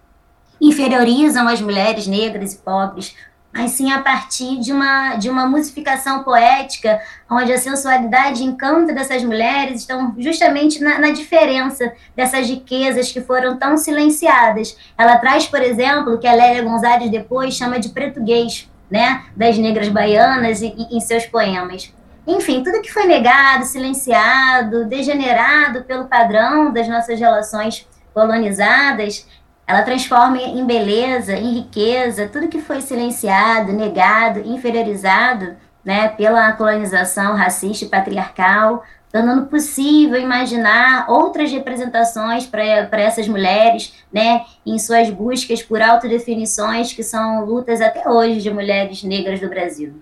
inferiorizam 0.59 1.47
as 1.47 1.59
mulheres 1.59 2.07
negras 2.07 2.53
e 2.53 2.57
pobres, 2.57 3.15
mas 3.55 3.71
sim 3.71 3.89
a 3.89 4.01
partir 4.01 4.59
de 4.59 4.73
uma, 4.73 5.15
de 5.15 5.29
uma 5.29 5.47
musificação 5.47 6.23
poética, 6.23 6.99
onde 7.31 7.53
a 7.53 7.57
sensualidade 7.57 8.43
e 8.43 8.45
encanto 8.45 8.93
dessas 8.93 9.23
mulheres 9.23 9.79
estão 9.79 10.13
justamente 10.17 10.83
na, 10.83 10.99
na, 10.99 11.11
diferença 11.11 11.93
dessas 12.13 12.49
riquezas 12.49 13.13
que 13.13 13.21
foram 13.21 13.55
tão 13.55 13.77
silenciadas. 13.77 14.77
Ela 14.97 15.17
traz, 15.17 15.47
por 15.47 15.61
exemplo, 15.61 16.17
que 16.17 16.27
a 16.27 16.33
Lélia 16.33 16.63
Gonzalez 16.63 17.09
depois 17.09 17.53
chama 17.53 17.79
de 17.79 17.89
português, 17.89 18.69
né, 18.91 19.23
das 19.33 19.57
negras 19.57 19.87
baianas 19.87 20.61
e, 20.61 20.75
e, 20.77 20.97
em 20.97 20.99
seus 20.99 21.25
poemas. 21.25 21.93
Enfim, 22.27 22.61
tudo 22.61 22.81
que 22.81 22.91
foi 22.91 23.05
negado, 23.05 23.63
silenciado, 23.63 24.85
degenerado 24.85 25.85
pelo 25.85 26.05
padrão 26.05 26.73
das 26.73 26.89
nossas 26.89 27.17
relações 27.17 27.87
colonizadas, 28.13 29.25
ela 29.67 29.81
transforma 29.81 30.37
em 30.37 30.63
beleza, 30.65 31.33
em 31.33 31.53
riqueza, 31.55 32.29
tudo 32.31 32.47
que 32.47 32.61
foi 32.61 32.81
silenciado, 32.81 33.73
negado, 33.73 34.39
inferiorizado 34.39 35.55
né, 35.83 36.07
pela 36.09 36.51
colonização 36.53 37.35
racista 37.35 37.85
e 37.85 37.89
patriarcal, 37.89 38.83
tornando 39.11 39.47
possível 39.47 40.19
imaginar 40.19 41.09
outras 41.09 41.51
representações 41.51 42.45
para 42.45 43.01
essas 43.01 43.27
mulheres, 43.27 43.93
né, 44.11 44.45
em 44.65 44.77
suas 44.77 45.09
buscas 45.09 45.63
por 45.63 45.81
autodefinições 45.81 46.93
que 46.93 47.01
são 47.01 47.43
lutas 47.45 47.81
até 47.81 48.07
hoje 48.07 48.41
de 48.41 48.51
mulheres 48.51 49.03
negras 49.03 49.39
do 49.39 49.49
Brasil. 49.49 49.95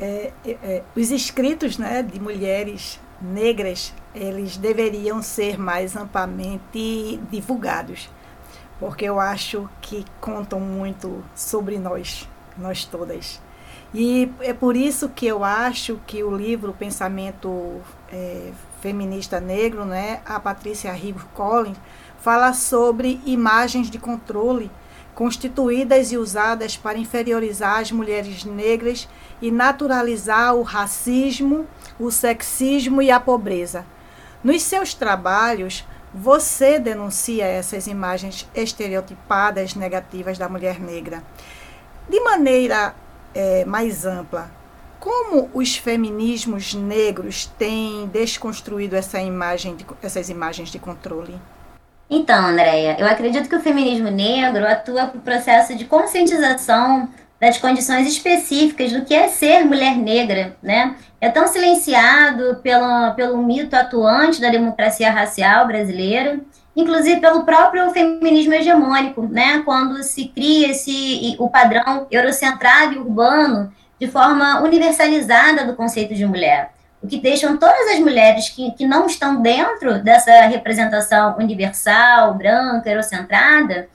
É, 0.00 0.32
é, 0.44 0.50
é 0.62 0.82
os 0.96 1.10
escritos 1.10 1.78
né, 1.78 2.02
de 2.02 2.18
mulheres 2.18 2.98
negras, 3.20 3.92
eles 4.14 4.56
deveriam 4.56 5.22
ser 5.22 5.58
mais 5.58 5.94
amplamente 5.94 7.20
divulgados 7.30 8.08
porque 8.80 9.04
eu 9.04 9.20
acho 9.20 9.68
que 9.82 10.04
contam 10.20 10.58
muito 10.58 11.22
sobre 11.34 11.78
nós, 11.78 12.26
nós 12.56 12.84
todas. 12.86 13.40
E 13.92 14.32
é 14.40 14.54
por 14.54 14.74
isso 14.74 15.10
que 15.10 15.26
eu 15.26 15.44
acho 15.44 16.00
que 16.06 16.24
o 16.24 16.34
livro 16.34 16.72
Pensamento 16.72 17.80
é, 18.10 18.52
Feminista 18.80 19.38
Negro, 19.38 19.84
né, 19.84 20.22
a 20.24 20.40
Patrícia 20.40 20.90
Rigo 20.92 21.20
Collins, 21.34 21.76
fala 22.20 22.54
sobre 22.54 23.20
imagens 23.26 23.90
de 23.90 23.98
controle 23.98 24.70
constituídas 25.14 26.12
e 26.12 26.16
usadas 26.16 26.78
para 26.78 26.96
inferiorizar 26.96 27.80
as 27.80 27.92
mulheres 27.92 28.44
negras 28.44 29.06
e 29.42 29.50
naturalizar 29.50 30.54
o 30.54 30.62
racismo, 30.62 31.66
o 31.98 32.10
sexismo 32.10 33.02
e 33.02 33.10
a 33.10 33.20
pobreza. 33.20 33.84
Nos 34.42 34.62
seus 34.62 34.94
trabalhos, 34.94 35.84
você 36.12 36.78
denuncia 36.78 37.44
essas 37.44 37.86
imagens 37.86 38.48
estereotipadas 38.54 39.74
negativas 39.74 40.38
da 40.38 40.48
mulher 40.48 40.80
negra. 40.80 41.22
De 42.08 42.20
maneira 42.20 42.94
é, 43.34 43.64
mais 43.64 44.04
ampla, 44.04 44.50
como 44.98 45.48
os 45.54 45.76
feminismos 45.76 46.74
negros 46.74 47.46
têm 47.58 48.06
desconstruído 48.08 48.96
essa 48.96 49.20
imagem 49.20 49.76
de, 49.76 49.86
essas 50.02 50.28
imagens 50.28 50.70
de 50.70 50.78
controle? 50.78 51.34
Então, 52.08 52.46
Andréia, 52.46 52.96
eu 52.98 53.06
acredito 53.06 53.48
que 53.48 53.54
o 53.54 53.60
feminismo 53.60 54.10
negro 54.10 54.66
atua 54.66 55.06
por 55.06 55.20
processo 55.20 55.76
de 55.76 55.84
conscientização 55.84 57.08
das 57.40 57.56
condições 57.56 58.06
específicas 58.06 58.92
do 58.92 59.04
que 59.04 59.14
é 59.14 59.28
ser 59.28 59.64
mulher 59.64 59.96
negra, 59.96 60.56
né? 60.62 60.94
É 61.18 61.30
tão 61.30 61.48
silenciado 61.48 62.60
pelo, 62.62 63.14
pelo 63.14 63.38
mito 63.38 63.74
atuante 63.74 64.40
da 64.40 64.50
democracia 64.50 65.10
racial 65.10 65.66
brasileira, 65.66 66.38
inclusive 66.76 67.18
pelo 67.18 67.44
próprio 67.44 67.90
feminismo 67.92 68.52
hegemônico, 68.52 69.22
né? 69.22 69.62
Quando 69.64 70.02
se 70.02 70.28
cria 70.28 70.70
esse 70.70 71.34
o 71.38 71.48
padrão 71.48 72.06
eurocentrado 72.10 72.94
e 72.94 72.98
urbano 72.98 73.72
de 73.98 74.06
forma 74.06 74.60
universalizada 74.60 75.64
do 75.64 75.74
conceito 75.74 76.14
de 76.14 76.26
mulher, 76.26 76.72
o 77.02 77.06
que 77.06 77.18
deixam 77.18 77.56
todas 77.56 77.88
as 77.88 77.98
mulheres 78.00 78.50
que, 78.50 78.70
que 78.72 78.86
não 78.86 79.06
estão 79.06 79.40
dentro 79.40 80.02
dessa 80.02 80.42
representação 80.42 81.36
universal, 81.38 82.34
branca, 82.34 82.90
eurocentrada, 82.90 83.88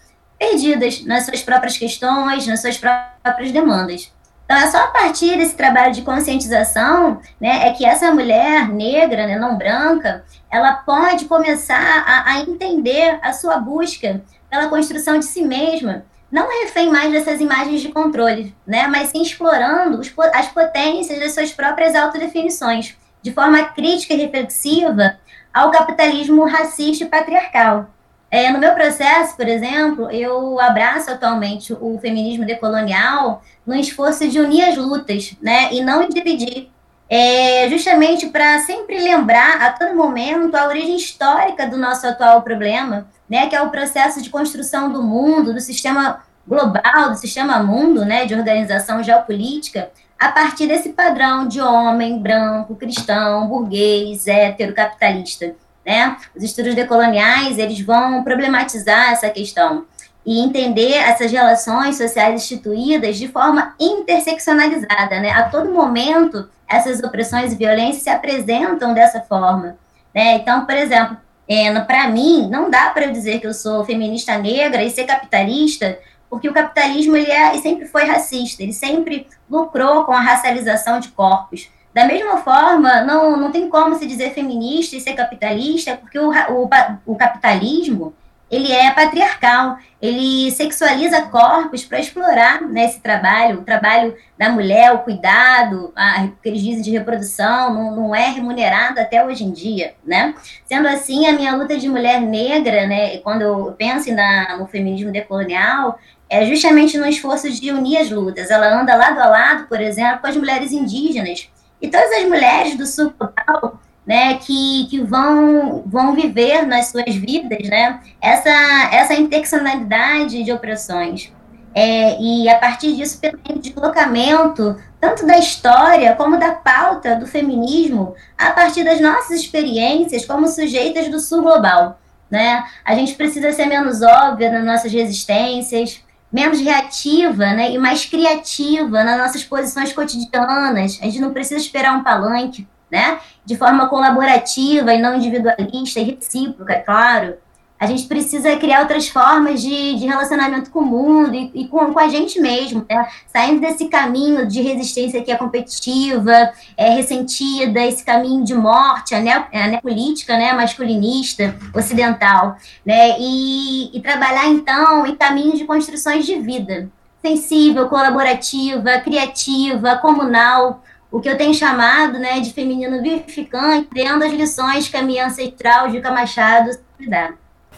perdidas 0.46 1.04
nas 1.04 1.26
suas 1.26 1.42
próprias 1.42 1.78
questões, 1.78 2.46
nas 2.46 2.62
suas 2.62 2.78
próprias 2.78 3.52
demandas. 3.52 4.12
Então, 4.46 4.58
é 4.58 4.68
só 4.68 4.78
a 4.78 4.88
partir 4.88 5.38
desse 5.38 5.56
trabalho 5.56 5.92
de 5.92 6.04
conscientização, 6.04 7.20
né, 7.42 7.68
é 7.68 7.72
que 7.72 7.84
essa 7.84 8.14
mulher 8.14 8.70
negra, 8.70 9.26
né, 9.26 9.40
não 9.40 9.58
branca, 9.58 10.24
ela 10.52 10.74
pode 10.74 11.26
começar 11.26 12.04
a, 12.06 12.34
a 12.34 12.40
entender 12.42 13.18
a 13.24 13.34
sua 13.34 13.58
busca 13.58 14.22
pela 14.48 14.68
construção 14.68 15.18
de 15.18 15.26
si 15.26 15.42
mesma, 15.42 16.06
não 16.32 16.48
refém 16.62 16.92
mais 16.92 17.12
dessas 17.12 17.42
imagens 17.42 17.82
de 17.82 17.90
controle, 17.90 18.56
né, 18.68 18.88
mas 18.88 19.10
sim 19.10 19.24
explorando 19.24 20.00
os, 20.00 20.14
as 20.34 20.48
potências 20.50 21.20
das 21.20 21.34
suas 21.34 21.52
próprias 21.52 21.96
autodefinições, 21.96 22.96
de 23.24 23.32
forma 23.32 23.64
crítica 23.64 24.14
e 24.14 24.18
reflexiva 24.18 25.18
ao 25.52 25.72
capitalismo 25.72 26.46
racista 26.46 27.04
e 27.04 27.10
patriarcal. 27.10 27.90
É, 28.36 28.52
no 28.52 28.60
meu 28.60 28.74
processo, 28.74 29.34
por 29.38 29.48
exemplo, 29.48 30.12
eu 30.12 30.60
abraço 30.60 31.10
atualmente 31.10 31.72
o 31.72 31.98
feminismo 32.02 32.46
decolonial 32.46 33.42
no 33.66 33.74
esforço 33.74 34.28
de 34.28 34.38
unir 34.42 34.62
as 34.66 34.76
lutas, 34.76 35.38
né, 35.42 35.70
e 35.72 35.82
não 35.82 36.10
dividir, 36.10 36.70
é, 37.10 37.70
justamente 37.70 38.28
para 38.28 38.60
sempre 38.60 39.00
lembrar 39.00 39.62
a 39.62 39.72
todo 39.72 39.96
momento 39.96 40.54
a 40.54 40.68
origem 40.68 40.98
histórica 40.98 41.66
do 41.66 41.78
nosso 41.78 42.06
atual 42.06 42.42
problema, 42.42 43.08
né, 43.30 43.48
que 43.48 43.56
é 43.56 43.62
o 43.62 43.70
processo 43.70 44.22
de 44.22 44.30
construção 44.30 44.92
do 44.92 45.02
mundo, 45.02 45.54
do 45.54 45.62
sistema 45.62 46.22
global, 46.46 47.12
do 47.12 47.16
sistema 47.16 47.64
mundo, 47.64 48.04
né, 48.04 48.26
de 48.26 48.36
organização 48.36 49.02
geopolítica, 49.02 49.92
a 50.20 50.30
partir 50.30 50.68
desse 50.68 50.90
padrão 50.90 51.48
de 51.48 51.62
homem 51.62 52.20
branco, 52.20 52.76
cristão, 52.76 53.48
burguês, 53.48 54.28
hétero, 54.28 54.74
capitalista 54.74 55.56
né? 55.86 56.18
Os 56.36 56.44
estudos 56.44 56.74
decoloniais, 56.74 57.58
eles 57.58 57.80
vão 57.82 58.24
problematizar 58.24 59.12
essa 59.12 59.30
questão 59.30 59.86
e 60.26 60.40
entender 60.40 60.94
essas 60.94 61.32
relações 61.32 61.98
sociais 61.98 62.42
instituídas 62.42 63.18
de 63.18 63.28
forma 63.28 63.76
interseccionalizada, 63.80 65.20
né? 65.20 65.30
A 65.32 65.44
todo 65.44 65.72
momento, 65.72 66.50
essas 66.68 67.04
opressões 67.04 67.54
e 67.54 67.56
violências 67.56 68.04
se 68.04 68.10
apresentam 68.10 68.94
dessa 68.94 69.22
forma, 69.22 69.78
né? 70.14 70.34
Então, 70.36 70.66
por 70.66 70.76
exemplo, 70.76 71.18
é, 71.48 71.80
para 71.82 72.08
mim, 72.08 72.50
não 72.50 72.72
dá 72.72 72.90
para 72.90 73.06
eu 73.06 73.12
dizer 73.12 73.40
que 73.40 73.46
eu 73.46 73.54
sou 73.54 73.86
feminista 73.86 74.36
negra 74.38 74.84
e 74.84 74.90
ser 74.90 75.04
capitalista, 75.04 76.00
porque 76.28 76.50
o 76.50 76.54
capitalismo 76.54 77.16
ele, 77.16 77.32
é, 77.32 77.50
ele 77.52 77.62
sempre 77.62 77.86
foi 77.86 78.06
racista, 78.06 78.64
ele 78.64 78.74
sempre 78.74 79.28
lucrou 79.48 80.06
com 80.06 80.12
a 80.12 80.20
racialização 80.20 81.00
de 81.00 81.10
corpos. 81.10 81.70
Da 81.96 82.04
mesma 82.04 82.40
forma, 82.40 83.00
não, 83.04 83.38
não 83.38 83.54
tem 83.54 83.70
como 83.70 83.96
se 83.96 84.06
dizer 84.06 84.34
feminista 84.34 84.98
e 84.98 85.00
ser 85.00 85.14
capitalista, 85.14 85.96
porque 85.96 86.20
o, 86.20 86.30
o, 86.30 86.70
o 87.06 87.16
capitalismo 87.16 88.14
ele 88.52 88.70
é 88.70 88.92
patriarcal, 88.92 89.78
ele 90.02 90.52
sexualiza 90.52 91.22
corpos 91.22 91.86
para 91.86 92.00
explorar 92.00 92.62
né, 92.62 92.84
esse 92.84 93.00
trabalho, 93.00 93.60
o 93.60 93.64
trabalho 93.64 94.14
da 94.38 94.50
mulher, 94.50 94.92
o 94.94 95.00
cuidado, 95.00 95.94
a, 95.96 96.28
que 96.44 96.50
eles 96.50 96.62
dizem 96.62 96.82
de 96.82 96.92
reprodução, 96.92 97.74
não, 97.74 97.96
não, 97.96 98.16
é 98.16 98.28
remunerado 98.28 99.00
até 99.00 99.26
hoje 99.26 99.46
em 99.46 99.52
dia, 99.52 99.94
né? 100.04 100.36
Sendo 100.66 100.90
assim, 100.90 101.26
a 101.28 101.32
minha 101.32 101.56
luta 101.56 101.78
de 101.78 101.88
mulher 101.88 102.20
negra, 102.20 102.86
né, 102.86 103.20
quando 103.20 103.42
eu 103.42 103.74
penso 103.78 104.14
na, 104.14 104.58
no 104.58 104.68
feminismo 104.68 105.14
decolonial, 105.14 105.98
é 106.30 106.46
justamente 106.46 106.98
no 106.98 107.08
esforço 107.08 107.50
de 107.50 107.72
unir 107.72 108.00
as 108.00 108.12
lutas. 108.12 108.52
Ela 108.52 108.82
anda 108.82 108.96
lado 108.96 109.18
a 109.18 109.28
lado, 109.28 109.68
por 109.68 109.80
exemplo, 109.80 110.20
com 110.20 110.28
as 110.28 110.36
mulheres 110.36 110.74
indígenas. 110.74 111.50
E 111.82 111.88
todas 111.90 112.12
as 112.12 112.24
mulheres 112.24 112.78
do 112.78 112.86
sul 112.86 113.14
global 113.18 113.80
né, 114.06 114.36
que, 114.36 114.88
que 114.90 115.02
vão, 115.02 115.84
vão 115.86 116.14
viver 116.14 116.66
nas 116.66 116.88
suas 116.88 117.16
vidas, 117.16 117.68
né, 117.68 118.00
essa, 118.22 118.50
essa 118.92 119.14
interseccionalidade 119.16 120.44
de 120.44 120.52
opressões. 120.52 121.34
É, 121.74 122.22
e 122.22 122.48
a 122.48 122.58
partir 122.58 122.96
disso, 122.96 123.20
pelo 123.20 123.38
deslocamento, 123.60 124.80
tanto 125.00 125.26
da 125.26 125.38
história 125.38 126.16
como 126.16 126.40
da 126.40 126.54
pauta 126.54 127.16
do 127.18 127.28
feminismo, 127.28 128.16
a 128.38 128.52
partir 128.52 128.84
das 128.86 129.02
nossas 129.02 129.42
experiências 129.42 130.26
como 130.26 130.48
sujeitas 130.48 131.10
do 131.10 131.20
sul 131.20 131.42
global. 131.42 132.00
Né? 132.32 132.64
A 132.84 132.96
gente 132.96 133.14
precisa 133.16 133.52
ser 133.52 133.66
menos 133.66 134.02
óbvia 134.02 134.52
nas 134.52 134.64
nossas 134.64 134.92
resistências, 134.92 136.02
menos 136.36 136.60
reativa 136.60 137.46
né, 137.54 137.72
e 137.72 137.78
mais 137.78 138.06
criativa 138.06 139.04
nas 139.04 139.18
nossas 139.18 139.44
posições 139.44 139.94
cotidianas. 139.94 141.00
A 141.02 141.06
gente 141.06 141.22
não 141.22 141.32
precisa 141.32 141.60
esperar 141.60 141.96
um 141.96 142.04
palanque 142.04 142.68
né? 142.92 143.20
De 143.44 143.58
forma 143.58 143.90
colaborativa 143.90 144.94
e 144.94 145.02
não 145.02 145.16
individualista 145.16 146.00
e 146.00 146.04
recíproca, 146.04 146.74
é 146.74 146.80
claro. 146.80 147.38
A 147.78 147.88
gente 147.88 148.08
precisa 148.08 148.56
criar 148.56 148.82
outras 148.82 149.10
formas 149.10 149.62
de, 149.62 149.96
de 149.96 150.06
relacionamento 150.06 150.72
com 150.72 150.80
o 150.80 150.86
mundo 150.86 151.36
e, 151.36 151.52
e 151.54 151.68
com, 151.68 151.94
com, 151.94 152.00
a 152.00 152.08
gente 152.08 152.40
mesmo, 152.40 152.86
né? 152.90 153.06
Saindo 153.28 153.60
desse 153.60 153.88
caminho 153.88 154.48
de 154.48 154.62
resistência 154.62 155.22
que 155.22 155.32
é 155.32 155.36
competitiva, 155.36 156.54
é 156.78 156.90
ressentida, 156.92 157.84
esse 157.84 158.04
caminho 158.04 158.46
de 158.46 158.54
morte, 158.54 159.14
a, 159.14 159.20
neo, 159.20 159.44
a 159.52 160.38
né? 160.38 160.54
Masculinista, 160.54 161.54
ocidental, 161.74 162.56
né? 162.86 163.20
E, 163.20 163.96
e 163.96 164.02
trabalhar, 164.02 164.48
então, 164.48 165.06
em 165.06 165.16
caminhos 165.16 165.60
de 165.60 165.66
construções 165.66 166.26
de 166.26 166.40
vida 166.40 166.90
sensível, 167.22 167.90
colaborativa, 167.90 169.00
criativa, 169.00 169.98
comunal, 169.98 170.84
o 171.12 171.20
que 171.20 171.28
eu 171.28 171.38
tenho 171.38 171.54
chamado 171.56 172.20
né, 172.20 172.40
de 172.40 172.54
feminino 172.54 173.02
vivificante, 173.02 173.90
tendo 173.94 174.24
as 174.24 174.32
lições 174.32 174.88
que 174.88 174.96
a 174.96 175.02
minha 175.02 175.26
ancestral 175.26 175.90
Juca 175.90 176.12
Machado 176.12 176.70
dá. 177.08 177.34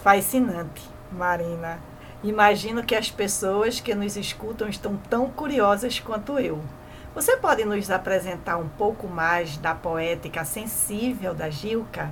Fascinante, 0.08 0.82
Marina. 1.12 1.80
Imagino 2.24 2.82
que 2.82 2.96
as 2.96 3.12
pessoas 3.12 3.82
que 3.82 3.94
nos 3.94 4.16
escutam 4.16 4.70
estão 4.70 4.96
tão 5.10 5.30
curiosas 5.30 6.00
quanto 6.00 6.40
eu. 6.40 6.62
Você 7.14 7.36
pode 7.36 7.66
nos 7.66 7.92
apresentar 7.92 8.56
um 8.56 8.70
pouco 8.70 9.06
mais 9.06 9.58
da 9.58 9.76
poética 9.76 10.46
sensível 10.46 11.34
da 11.34 11.50
Gilca? 11.50 12.10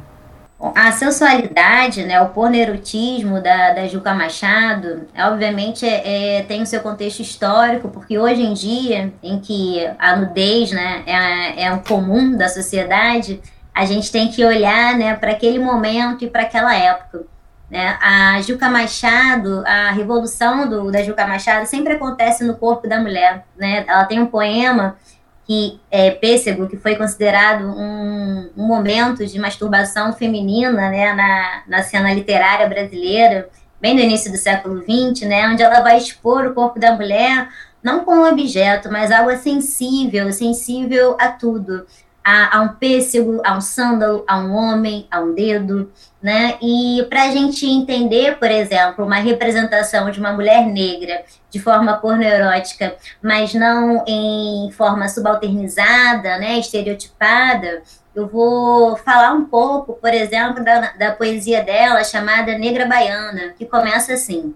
A 0.76 0.92
sensualidade, 0.92 2.04
né, 2.04 2.20
o 2.20 2.32
pornerotismo 2.32 3.42
da, 3.42 3.72
da 3.72 3.88
Juca 3.88 4.14
Machado, 4.14 5.08
obviamente 5.18 5.86
é, 5.86 6.40
é, 6.40 6.44
tem 6.44 6.64
o 6.64 6.66
seu 6.66 6.82
contexto 6.82 7.22
histórico, 7.22 7.88
porque 7.88 8.20
hoje 8.20 8.42
em 8.42 8.54
dia, 8.54 9.14
em 9.24 9.40
que 9.40 9.90
a 9.98 10.18
nudez 10.18 10.70
né, 10.74 11.02
é, 11.06 11.64
é 11.64 11.72
um 11.72 11.80
comum 11.80 12.36
da 12.36 12.50
sociedade, 12.50 13.40
a 13.74 13.86
gente 13.86 14.12
tem 14.12 14.28
que 14.28 14.44
olhar 14.44 14.98
né, 14.98 15.16
para 15.16 15.32
aquele 15.32 15.60
momento 15.60 16.26
e 16.26 16.30
para 16.30 16.42
aquela 16.42 16.76
época. 16.76 17.35
Né? 17.76 17.98
A 18.02 18.42
Juca 18.42 18.70
Machado, 18.70 19.62
a 19.68 19.92
revolução 19.92 20.70
do, 20.70 20.90
da 20.90 21.04
Juca 21.04 21.28
Machado 21.28 21.66
sempre 21.66 21.92
acontece 21.92 22.42
no 22.42 22.56
corpo 22.56 22.88
da 22.88 23.02
mulher. 23.02 23.46
Né? 23.58 23.84
Ela 23.86 24.06
tem 24.06 24.18
um 24.18 24.28
poema 24.28 24.96
que 25.46 25.78
é, 25.92 26.10
Pêssego, 26.12 26.70
que 26.70 26.78
foi 26.78 26.96
considerado 26.96 27.66
um, 27.66 28.50
um, 28.56 28.66
momento 28.66 29.26
de 29.26 29.38
masturbação 29.38 30.14
feminina 30.14 30.90
né, 30.90 31.12
na, 31.12 31.64
na 31.68 31.84
cena 31.84 32.14
literária 32.14 32.66
brasileira, 32.66 33.50
bem 33.82 33.94
no 33.94 34.00
início 34.00 34.32
do 34.32 34.38
século 34.38 34.82
XX, 34.82 35.28
né, 35.28 35.46
onde 35.50 35.62
ela 35.62 35.82
vai 35.82 35.98
expor 35.98 36.46
o 36.48 36.54
corpo 36.54 36.80
da 36.80 36.96
mulher 36.96 37.50
não 37.84 38.04
como 38.04 38.28
objeto, 38.28 38.92
mas 38.92 39.12
algo 39.12 39.36
sensível, 39.38 40.34
sensível 40.34 41.16
a 41.20 41.28
tudo, 41.28 41.86
a, 42.26 42.58
a 42.58 42.62
um 42.64 42.70
pêssego, 42.70 43.40
a 43.46 43.56
um 43.56 43.62
sândalo, 43.62 44.26
a 44.28 44.40
um 44.40 44.52
homem, 44.52 45.08
a 45.12 45.20
um 45.20 45.36
dedo, 45.36 45.92
né? 46.20 46.58
E 46.60 47.06
para 47.08 47.26
a 47.26 47.30
gente 47.30 47.68
entender, 47.68 48.40
por 48.40 48.50
exemplo, 48.50 49.06
uma 49.06 49.18
representação 49.18 50.10
de 50.10 50.20
uma 50.20 50.34
mulher 50.34 50.66
negra 50.66 51.24
de 51.52 51.60
forma 51.60 51.94
pornoerótica, 51.98 52.96
mas 53.22 53.54
não 53.54 54.04
em 54.08 54.72
forma 54.72 55.08
subalternizada, 55.08 56.40
né, 56.40 56.58
estereotipada, 56.58 57.84
eu 58.16 58.28
vou 58.28 58.96
falar 58.96 59.34
um 59.34 59.46
pouco, 59.46 59.94
por 59.94 60.12
exemplo, 60.12 60.64
da, 60.64 60.94
da 60.94 61.12
poesia 61.12 61.64
dela 61.64 62.04
chamada 62.04 62.58
Negra 62.58 62.88
Baiana, 62.88 63.54
que 63.56 63.66
começa 63.66 64.14
assim: 64.14 64.56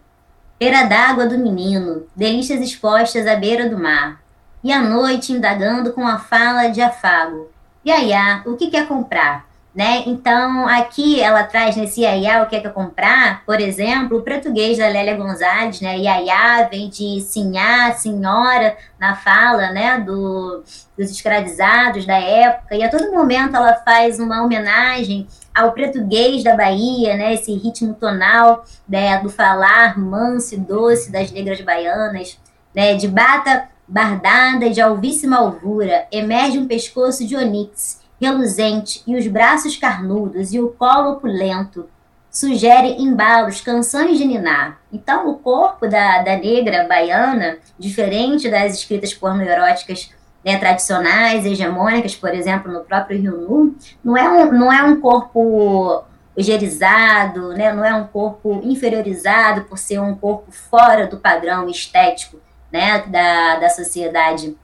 Beira 0.58 0.86
d'água 0.86 1.28
do 1.28 1.38
menino, 1.38 2.08
delícias 2.16 2.62
expostas 2.62 3.28
à 3.28 3.36
beira 3.36 3.70
do 3.70 3.78
mar, 3.78 4.22
e 4.64 4.74
à 4.74 4.82
noite 4.82 5.34
indagando 5.34 5.94
com 5.94 6.08
a 6.08 6.18
fala 6.18 6.68
de 6.70 6.82
afago. 6.82 7.59
Yaya, 7.86 8.44
o 8.46 8.56
que 8.56 8.70
quer 8.70 8.88
comprar? 8.88 9.50
Né? 9.74 10.04
Então, 10.08 10.68
aqui 10.68 11.22
ela 11.22 11.44
traz 11.44 11.78
nesse 11.78 12.02
Yaya 12.02 12.42
o 12.42 12.48
que 12.48 12.56
é 12.56 12.60
que 12.60 12.70
comprar, 12.70 13.46
por 13.46 13.62
exemplo, 13.62 14.18
o 14.18 14.22
português 14.24 14.80
da 14.80 14.88
Lélia 14.88 15.16
Gonzalez, 15.16 15.80
né? 15.80 15.96
Yaya 15.96 16.68
vem 16.70 16.90
de 16.90 17.22
sinhá, 17.22 17.94
senhora, 17.94 18.76
na 19.00 19.16
fala, 19.16 19.72
né, 19.72 20.00
do, 20.00 20.64
dos 20.98 21.12
escravizados 21.12 22.06
da 22.06 22.18
época, 22.18 22.76
e 22.76 22.84
a 22.84 22.90
todo 22.90 23.12
momento 23.12 23.56
ela 23.56 23.76
faz 23.76 24.20
uma 24.20 24.44
homenagem 24.44 25.28
ao 25.56 25.72
português 25.72 26.44
da 26.44 26.56
Bahia, 26.56 27.16
né, 27.16 27.36
esse 27.36 27.54
ritmo 27.54 27.94
tonal 27.94 28.66
né, 28.88 29.20
do 29.20 29.30
falar 29.30 29.98
manso 30.00 30.56
e 30.56 30.58
doce 30.58 31.12
das 31.12 31.32
negras 31.32 31.62
baianas, 31.62 32.40
né, 32.74 32.96
de 32.96 33.08
bata 33.08 33.70
bardada 33.90 34.70
de 34.70 34.80
alvíssima 34.80 35.38
alvura, 35.38 36.06
emerge 36.12 36.60
um 36.60 36.68
pescoço 36.68 37.26
de 37.26 37.36
onix, 37.36 38.00
reluzente, 38.22 39.02
e 39.08 39.18
os 39.18 39.26
braços 39.26 39.76
carnudos 39.76 40.54
e 40.54 40.60
o 40.60 40.70
colo 40.70 41.14
opulento 41.14 41.90
sugere 42.30 43.02
embalos, 43.02 43.62
canções 43.62 44.20
de 44.20 44.26
ninar. 44.26 44.80
Então, 44.94 45.28
o 45.28 45.40
corpo 45.40 45.88
da, 45.88 46.22
da 46.22 46.38
negra 46.38 46.88
baiana, 46.88 47.58
diferente 47.80 48.50
das 48.50 48.76
escritas 48.76 49.12
pornoeróticas 49.12 50.12
né, 50.46 50.58
tradicionais, 50.58 51.44
hegemônicas, 51.44 52.16
por 52.16 52.32
exemplo, 52.34 52.72
no 52.72 52.82
próprio 52.82 53.20
Rio 53.20 53.38
Nu, 53.42 53.76
não 54.04 54.16
é 54.16 54.30
um, 54.30 54.52
não 54.52 54.72
é 54.72 54.84
um 54.84 55.02
corpo 55.02 56.04
ugerizado, 56.38 57.50
né, 57.50 57.74
não 57.74 57.84
é 57.84 57.96
um 57.96 58.06
corpo 58.06 58.62
inferiorizado 58.64 59.64
por 59.64 59.80
ser 59.80 60.00
um 60.00 60.14
corpo 60.16 60.52
fora 60.52 61.08
do 61.08 61.18
padrão 61.18 61.68
estético 61.68 62.40
né, 62.72 63.04
da, 63.08 63.58
da 63.58 63.70
sociedade 63.70 64.56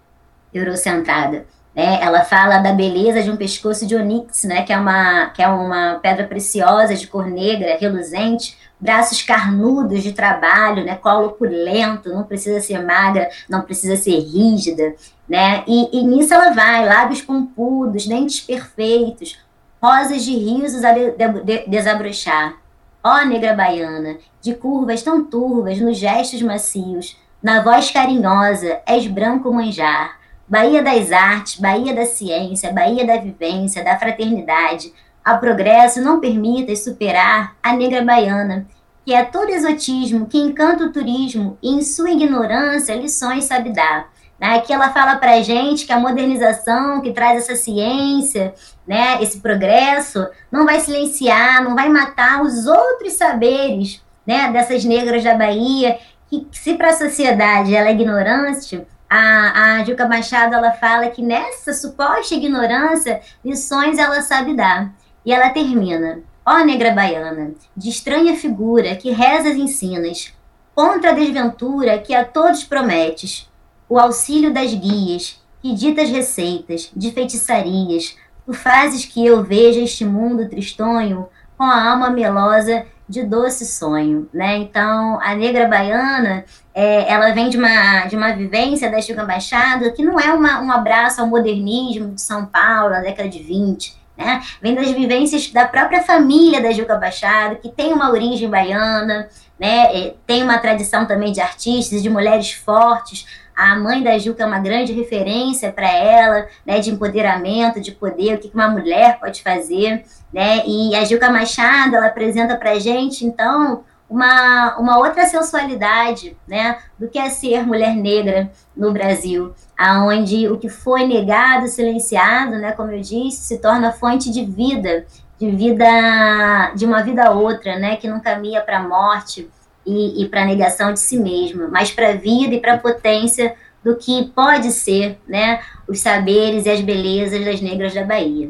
eurocentrada. 0.53 1.45
Né? 1.75 1.99
Ela 2.01 2.23
fala 2.23 2.59
da 2.59 2.71
beleza 2.71 3.21
de 3.21 3.29
um 3.29 3.35
pescoço 3.35 3.85
de 3.85 3.95
onix, 3.95 4.45
né, 4.45 4.63
que, 4.63 4.71
é 4.71 4.77
uma, 4.77 5.29
que 5.31 5.43
é 5.43 5.47
uma 5.47 5.99
pedra 6.01 6.25
preciosa 6.25 6.95
de 6.95 7.05
cor 7.07 7.27
negra, 7.27 7.77
reluzente, 7.77 8.57
braços 8.79 9.21
carnudos 9.21 10.01
de 10.01 10.13
trabalho, 10.13 10.85
né, 10.85 10.95
colo 10.95 11.27
opulento, 11.27 12.13
não 12.13 12.23
precisa 12.23 12.61
ser 12.61 12.81
magra, 12.81 13.29
não 13.49 13.61
precisa 13.61 13.97
ser 13.97 14.17
rígida, 14.19 14.95
né, 15.27 15.63
e, 15.67 15.99
e 15.99 16.03
nisso 16.03 16.33
ela 16.33 16.51
vai, 16.51 16.85
lábios 16.87 17.21
pompudos, 17.21 18.07
dentes 18.07 18.39
perfeitos, 18.39 19.37
rosas 19.81 20.23
de 20.23 20.35
risos 20.35 20.83
a 20.83 20.93
de, 20.93 21.11
de, 21.11 21.43
de, 21.43 21.67
desabrochar. 21.67 22.55
Ó 23.03 23.23
negra 23.23 23.53
baiana, 23.53 24.17
de 24.41 24.55
curvas 24.55 25.03
tão 25.03 25.23
turvas 25.23 25.79
nos 25.79 25.97
gestos 25.97 26.41
macios, 26.41 27.17
na 27.45 27.61
voz 27.61 27.91
carinhosa, 27.91 28.79
és 28.87 29.05
branco 29.05 29.53
manjar. 29.53 30.17
Bahia 30.49 30.81
das 30.81 31.11
artes, 31.11 31.59
Bahia 31.59 31.93
da 31.93 32.03
ciência, 32.03 32.73
Bahia 32.73 33.05
da 33.05 33.17
vivência, 33.17 33.83
da 33.83 33.99
fraternidade. 33.99 34.91
A 35.23 35.37
progresso 35.37 36.01
não 36.01 36.19
permita 36.19 36.75
superar 36.75 37.55
a 37.61 37.73
negra 37.73 38.03
baiana, 38.03 38.65
que 39.05 39.13
é 39.13 39.23
todo 39.23 39.51
exotismo, 39.51 40.25
que 40.25 40.39
encanta 40.39 40.85
o 40.85 40.91
turismo 40.91 41.55
e 41.61 41.69
em 41.69 41.83
sua 41.83 42.09
ignorância 42.09 42.95
lições 42.95 43.43
sabe 43.43 43.69
dar. 43.69 44.09
Né? 44.39 44.55
Aqui 44.55 44.73
ela 44.73 44.89
fala 44.89 45.17
para 45.17 45.33
a 45.33 45.43
gente 45.43 45.85
que 45.85 45.93
a 45.93 45.99
modernização 45.99 46.99
que 46.99 47.13
traz 47.13 47.43
essa 47.43 47.55
ciência, 47.55 48.55
né, 48.87 49.21
esse 49.21 49.39
progresso, 49.39 50.27
não 50.51 50.65
vai 50.65 50.79
silenciar, 50.79 51.63
não 51.63 51.75
vai 51.75 51.89
matar 51.89 52.41
os 52.41 52.65
outros 52.65 53.13
saberes 53.13 54.03
né, 54.25 54.51
dessas 54.51 54.83
negras 54.83 55.23
da 55.23 55.35
Bahia 55.35 55.99
que 56.29 56.47
se 56.51 56.75
para 56.75 56.89
a 56.89 56.93
sociedade 56.93 57.75
ela 57.75 57.89
é 57.89 57.93
ignorante, 57.93 58.85
a, 59.09 59.77
a 59.77 59.83
Juca 59.83 60.07
Machado 60.07 60.55
ela 60.55 60.71
fala 60.71 61.09
que 61.09 61.21
nessa 61.21 61.73
suposta 61.73 62.35
ignorância, 62.35 63.21
lições 63.43 63.97
ela 63.97 64.21
sabe 64.21 64.55
dar. 64.55 64.93
E 65.25 65.33
ela 65.33 65.49
termina. 65.49 66.19
Ó 66.45 66.63
negra 66.63 66.91
baiana, 66.91 67.53
de 67.75 67.89
estranha 67.89 68.35
figura, 68.35 68.95
que 68.95 69.09
rezas 69.09 69.55
ensinas, 69.55 70.33
contra 70.75 71.09
a 71.09 71.13
desventura 71.13 71.97
que 71.97 72.13
a 72.13 72.23
todos 72.23 72.63
prometes, 72.63 73.49
o 73.89 73.97
auxílio 73.97 74.53
das 74.53 74.73
guias, 74.73 75.41
que 75.61 75.73
ditas 75.73 76.09
receitas, 76.09 76.91
de 76.95 77.11
feitiçarias, 77.11 78.15
tu 78.45 78.53
fazes 78.53 79.05
que 79.05 79.25
eu 79.25 79.43
veja 79.43 79.79
este 79.79 80.05
mundo 80.05 80.47
tristonho 80.47 81.27
com 81.57 81.63
a 81.63 81.91
alma 81.91 82.11
melosa 82.11 82.85
de 83.07 83.23
doce 83.23 83.65
sonho, 83.65 84.27
né? 84.33 84.57
Então, 84.57 85.19
a 85.21 85.35
negra 85.35 85.67
baiana, 85.67 86.43
é, 86.73 87.11
ela 87.11 87.31
vem 87.31 87.49
de 87.49 87.57
uma, 87.57 88.05
de 88.07 88.15
uma 88.15 88.33
vivência 88.33 88.89
da 88.89 89.01
Chica 89.01 89.23
Baixada 89.23 89.91
que 89.91 90.03
não 90.03 90.19
é 90.19 90.33
uma, 90.33 90.61
um 90.61 90.71
abraço 90.71 91.21
ao 91.21 91.27
modernismo 91.27 92.13
de 92.13 92.21
São 92.21 92.45
Paulo, 92.45 92.89
na 92.89 93.01
década 93.01 93.29
de 93.29 93.41
20, 93.43 93.95
né? 94.17 94.41
Vem 94.61 94.73
das 94.73 94.89
vivências 94.89 95.51
da 95.51 95.67
própria 95.67 96.03
família 96.03 96.61
da 96.61 96.71
Juca 96.71 96.95
Baixado, 96.95 97.57
que 97.57 97.69
tem 97.69 97.93
uma 97.93 98.09
origem 98.09 98.49
baiana, 98.49 99.29
né? 99.59 100.13
tem 100.25 100.43
uma 100.43 100.57
tradição 100.57 101.05
também 101.05 101.31
de 101.31 101.41
artistas, 101.41 102.01
de 102.01 102.09
mulheres 102.09 102.51
fortes. 102.51 103.25
A 103.55 103.75
mãe 103.75 104.03
da 104.03 104.17
Juca 104.17 104.43
é 104.43 104.45
uma 104.45 104.59
grande 104.59 104.91
referência 104.91 105.71
para 105.71 105.89
ela, 105.89 106.47
né? 106.65 106.79
De 106.79 106.91
empoderamento, 106.91 107.79
de 107.79 107.91
poder, 107.91 108.35
o 108.35 108.39
que 108.39 108.51
uma 108.53 108.67
mulher 108.67 109.19
pode 109.19 109.41
fazer, 109.41 110.03
né? 110.33 110.63
E 110.65 110.95
a 110.95 111.05
Juca 111.05 111.31
Machado, 111.31 111.95
ela 111.95 112.07
apresenta 112.07 112.55
para 112.57 112.77
gente, 112.79 113.25
então, 113.25 113.83
uma, 114.09 114.77
uma 114.77 114.97
outra 114.97 115.25
sensualidade, 115.25 116.37
né, 116.47 116.77
do 116.97 117.07
que 117.07 117.17
é 117.17 117.29
ser 117.29 117.65
mulher 117.65 117.95
negra 117.95 118.51
no 118.75 118.91
Brasil, 118.91 119.53
aonde 119.77 120.47
o 120.47 120.57
que 120.57 120.69
foi 120.69 121.07
negado, 121.07 121.67
silenciado, 121.67 122.57
né, 122.57 122.71
como 122.71 122.91
eu 122.91 123.01
disse, 123.01 123.43
se 123.43 123.57
torna 123.57 123.91
fonte 123.91 124.31
de 124.31 124.45
vida, 124.45 125.05
de 125.39 125.51
vida, 125.51 126.71
de 126.75 126.85
uma 126.85 127.01
vida 127.01 127.25
a 127.25 127.31
outra, 127.31 127.77
né, 127.77 127.95
que 127.95 128.07
não 128.07 128.19
caminha 128.19 128.61
para 128.61 128.77
a 128.77 128.87
morte 128.87 129.49
e, 129.85 130.23
e 130.23 130.29
para 130.29 130.43
a 130.43 130.45
negação 130.45 130.93
de 130.93 130.99
si 130.99 131.17
mesma, 131.17 131.67
mas 131.67 131.91
para 131.91 132.09
a 132.09 132.15
vida 132.15 132.55
e 132.55 132.59
para 132.59 132.73
a 132.73 132.77
potência 132.77 133.55
do 133.83 133.95
que 133.95 134.31
pode 134.35 134.71
ser, 134.71 135.19
né, 135.27 135.61
os 135.87 135.99
saberes 135.99 136.65
e 136.65 136.69
as 136.69 136.81
belezas 136.81 137.45
das 137.45 137.61
negras 137.61 137.93
da 137.93 138.03
Bahia. 138.03 138.49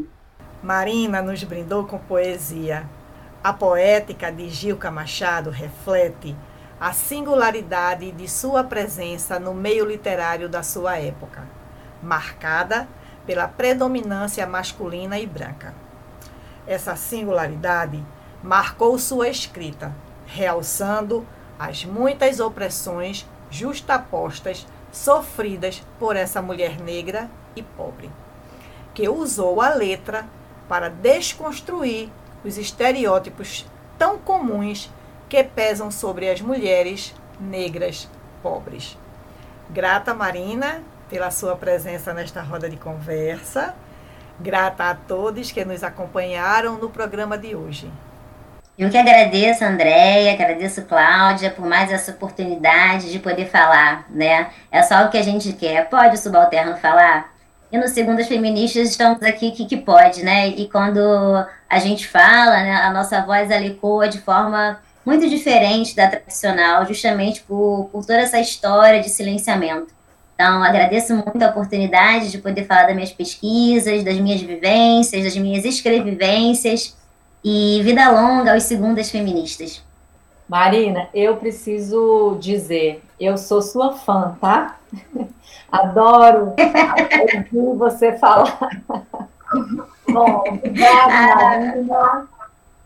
Marina 0.64 1.22
nos 1.22 1.44
brindou 1.44 1.86
com 1.86 1.98
poesia 1.98 2.88
a 3.46 3.54
poética 3.54 4.32
de 4.32 4.50
Gilca 4.50 4.90
Machado 4.90 5.52
reflete 5.52 6.36
a 6.80 6.92
singularidade 6.92 8.12
de 8.12 8.28
sua 8.28 8.64
presença 8.64 9.40
no 9.40 9.54
meio 9.54 9.86
literário 9.86 10.50
da 10.50 10.64
sua 10.64 10.98
época, 10.98 11.48
marcada 12.02 12.88
pela 13.24 13.48
predominância 13.48 14.48
masculina 14.48 15.20
e 15.20 15.28
branca. 15.28 15.76
Essa 16.66 16.96
singularidade 16.96 18.04
marcou 18.42 18.98
sua 18.98 19.30
escrita, 19.30 19.94
realçando 20.26 21.26
as 21.58 21.86
muitas 21.86 22.40
opressões 22.40 23.26
justapostas 23.50 24.68
sofridas 24.92 25.84
por 26.00 26.16
essa 26.16 26.42
mulher 26.42 26.80
negra 26.80 27.30
e 27.56 27.62
pobre, 27.62 28.10
que 28.94 29.08
usou 29.08 29.62
a 29.62 29.74
letra 29.74 30.26
para 30.68 30.90
desconstruir 30.90 32.10
os 32.44 32.58
estereótipos 32.58 33.66
tão 33.98 34.18
comuns 34.18 34.92
que 35.28 35.44
pesam 35.44 35.90
sobre 35.90 36.30
as 36.30 36.42
mulheres 36.42 37.14
negras 37.40 38.10
pobres. 38.42 38.98
Grata, 39.70 40.14
Marina, 40.14 40.84
pela 41.10 41.32
sua 41.32 41.56
presença 41.56 42.14
nesta 42.14 42.42
roda 42.42 42.70
de 42.70 42.78
conversa. 42.78 43.76
Grata 44.40 44.90
a 44.90 44.96
todos 44.96 45.52
que 45.52 45.64
nos 45.66 45.84
acompanharam 45.84 46.78
no 46.78 46.90
programa 46.90 47.38
de 47.38 47.56
hoje. 47.56 47.92
Eu 48.78 48.90
que 48.90 48.98
agradeço, 48.98 49.64
Andréia, 49.64 50.34
agradeço, 50.34 50.82
Cláudia, 50.82 51.50
por 51.50 51.66
mais 51.66 51.90
essa 51.90 52.12
oportunidade 52.12 53.10
de 53.10 53.20
poder 53.20 53.46
falar, 53.46 54.06
né? 54.10 54.50
É 54.70 54.84
só 54.84 55.06
o 55.06 55.10
que 55.10 55.18
a 55.18 55.24
gente 55.24 55.54
quer. 55.54 55.90
Pode 55.90 56.16
o 56.16 56.18
subalterno 56.18 56.76
falar? 56.76 57.34
E 57.72 57.78
no 57.78 57.88
Segundas 57.88 58.28
Feministas 58.28 58.90
estamos 58.90 59.24
aqui 59.24 59.52
que, 59.52 59.66
que 59.66 59.78
pode, 59.78 60.24
né? 60.24 60.50
E 60.50 60.68
quando 60.68 61.00
a 61.70 61.80
gente 61.80 62.06
fala, 62.06 62.64
né, 62.64 62.74
a 62.76 62.92
nossa 62.92 63.22
voz 63.22 63.50
ela 63.50 63.66
ecoa 63.66 64.10
de 64.10 64.20
forma 64.20 64.78
muito 65.06 65.30
diferente 65.30 65.96
da 65.96 66.10
tradicional, 66.10 66.86
justamente 66.86 67.44
por, 67.44 67.88
por 67.94 68.02
toda 68.06 68.20
essa 68.20 68.42
história 68.42 69.02
de 69.02 69.10
silenciamento. 69.10 69.88
Então, 70.34 70.62
agradeço 70.62 71.16
muito 71.16 71.42
a 71.42 71.48
oportunidade 71.48 72.30
de 72.30 72.40
poder 72.40 72.66
falar 72.66 72.88
das 72.88 72.96
minhas 72.96 73.12
pesquisas, 73.14 74.04
das 74.04 74.18
minhas 74.18 74.42
vivências, 74.42 75.24
das 75.24 75.38
minhas 75.38 75.64
escrevivências 75.64 76.94
e 77.48 77.80
vida 77.84 78.10
longa 78.10 78.54
aos 78.54 78.64
Segundas 78.64 79.12
Feministas. 79.12 79.84
Marina, 80.50 81.08
eu 81.14 81.38
preciso 81.38 82.38
dizer, 82.40 83.04
eu 83.20 83.38
sou 83.38 83.62
sua 83.62 83.94
fã, 83.94 84.36
tá? 84.42 84.78
Adoro 85.72 86.56
ouvir 87.54 87.78
você 87.78 88.14
falar. 88.14 88.58
Bom, 90.10 90.44
obrigada, 90.48 91.36
Marina. 91.36 92.28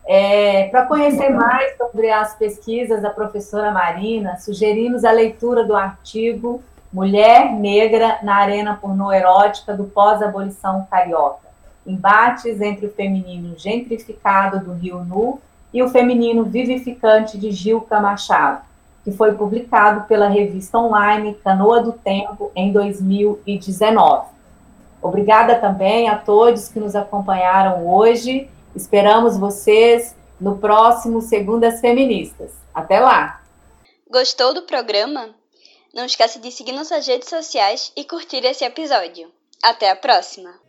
É, 0.06 0.67
Para 0.69 0.86
conhecer 0.88 1.30
mais 1.30 1.78
sobre 1.78 2.12
as 2.12 2.36
pesquisas 2.36 3.02
da 3.02 3.12
professora 3.12 3.72
Marina, 3.72 4.38
sugerimos 4.39 5.06
a 5.06 5.12
leitura 5.12 5.63
do 5.63 5.76
artigo 5.76 6.62
Mulher 6.91 7.54
Negra 7.54 8.19
na 8.24 8.36
Arena 8.36 8.76
Pornoerótica 8.76 9.74
do 9.74 9.86
Pós-Abolição 9.86 10.86
Carioca. 10.91 11.48
Embates 11.86 12.62
entre 12.62 12.86
o 12.86 12.94
feminino 12.94 13.58
gentrificado 13.58 14.60
do 14.60 14.74
Rio 14.74 15.04
Nu 15.04 15.39
e 15.74 15.82
o 15.82 15.89
feminino 15.89 16.44
vivificante 16.44 17.38
de 17.38 17.52
Gilca 17.52 18.00
Machado 18.00 18.70
que 19.04 19.12
foi 19.12 19.34
publicado 19.34 20.08
pela 20.08 20.28
revista 20.28 20.78
online 20.78 21.36
Canoa 21.44 21.82
do 21.82 21.94
Tempo 21.94 22.52
em 22.56 22.72
2019. 22.72 24.28
Obrigada 25.02 25.56
também 25.56 26.10
a 26.10 26.18
todos 26.18 26.68
que 26.68 26.80
nos 26.80 26.96
acompanharam 26.96 27.88
hoje. 27.88 28.50
Esperamos 28.76 29.38
vocês 29.38 30.15
no 30.39 30.58
próximo 30.58 31.22
Segundas 31.22 31.80
Feministas. 31.80 32.52
Até 32.74 33.00
lá! 33.00 33.42
Gostou 34.10 34.54
do 34.54 34.63
programa? 34.63 35.30
Não 35.94 36.06
esqueça 36.06 36.39
de 36.39 36.52
seguir 36.52 36.74
nossas 36.74 37.08
redes 37.08 37.30
sociais 37.30 37.92
e 37.96 38.04
curtir 38.04 38.46
esse 38.46 38.63
episódio. 38.63 39.32
Até 39.63 39.89
a 39.89 39.96
próxima! 39.96 40.68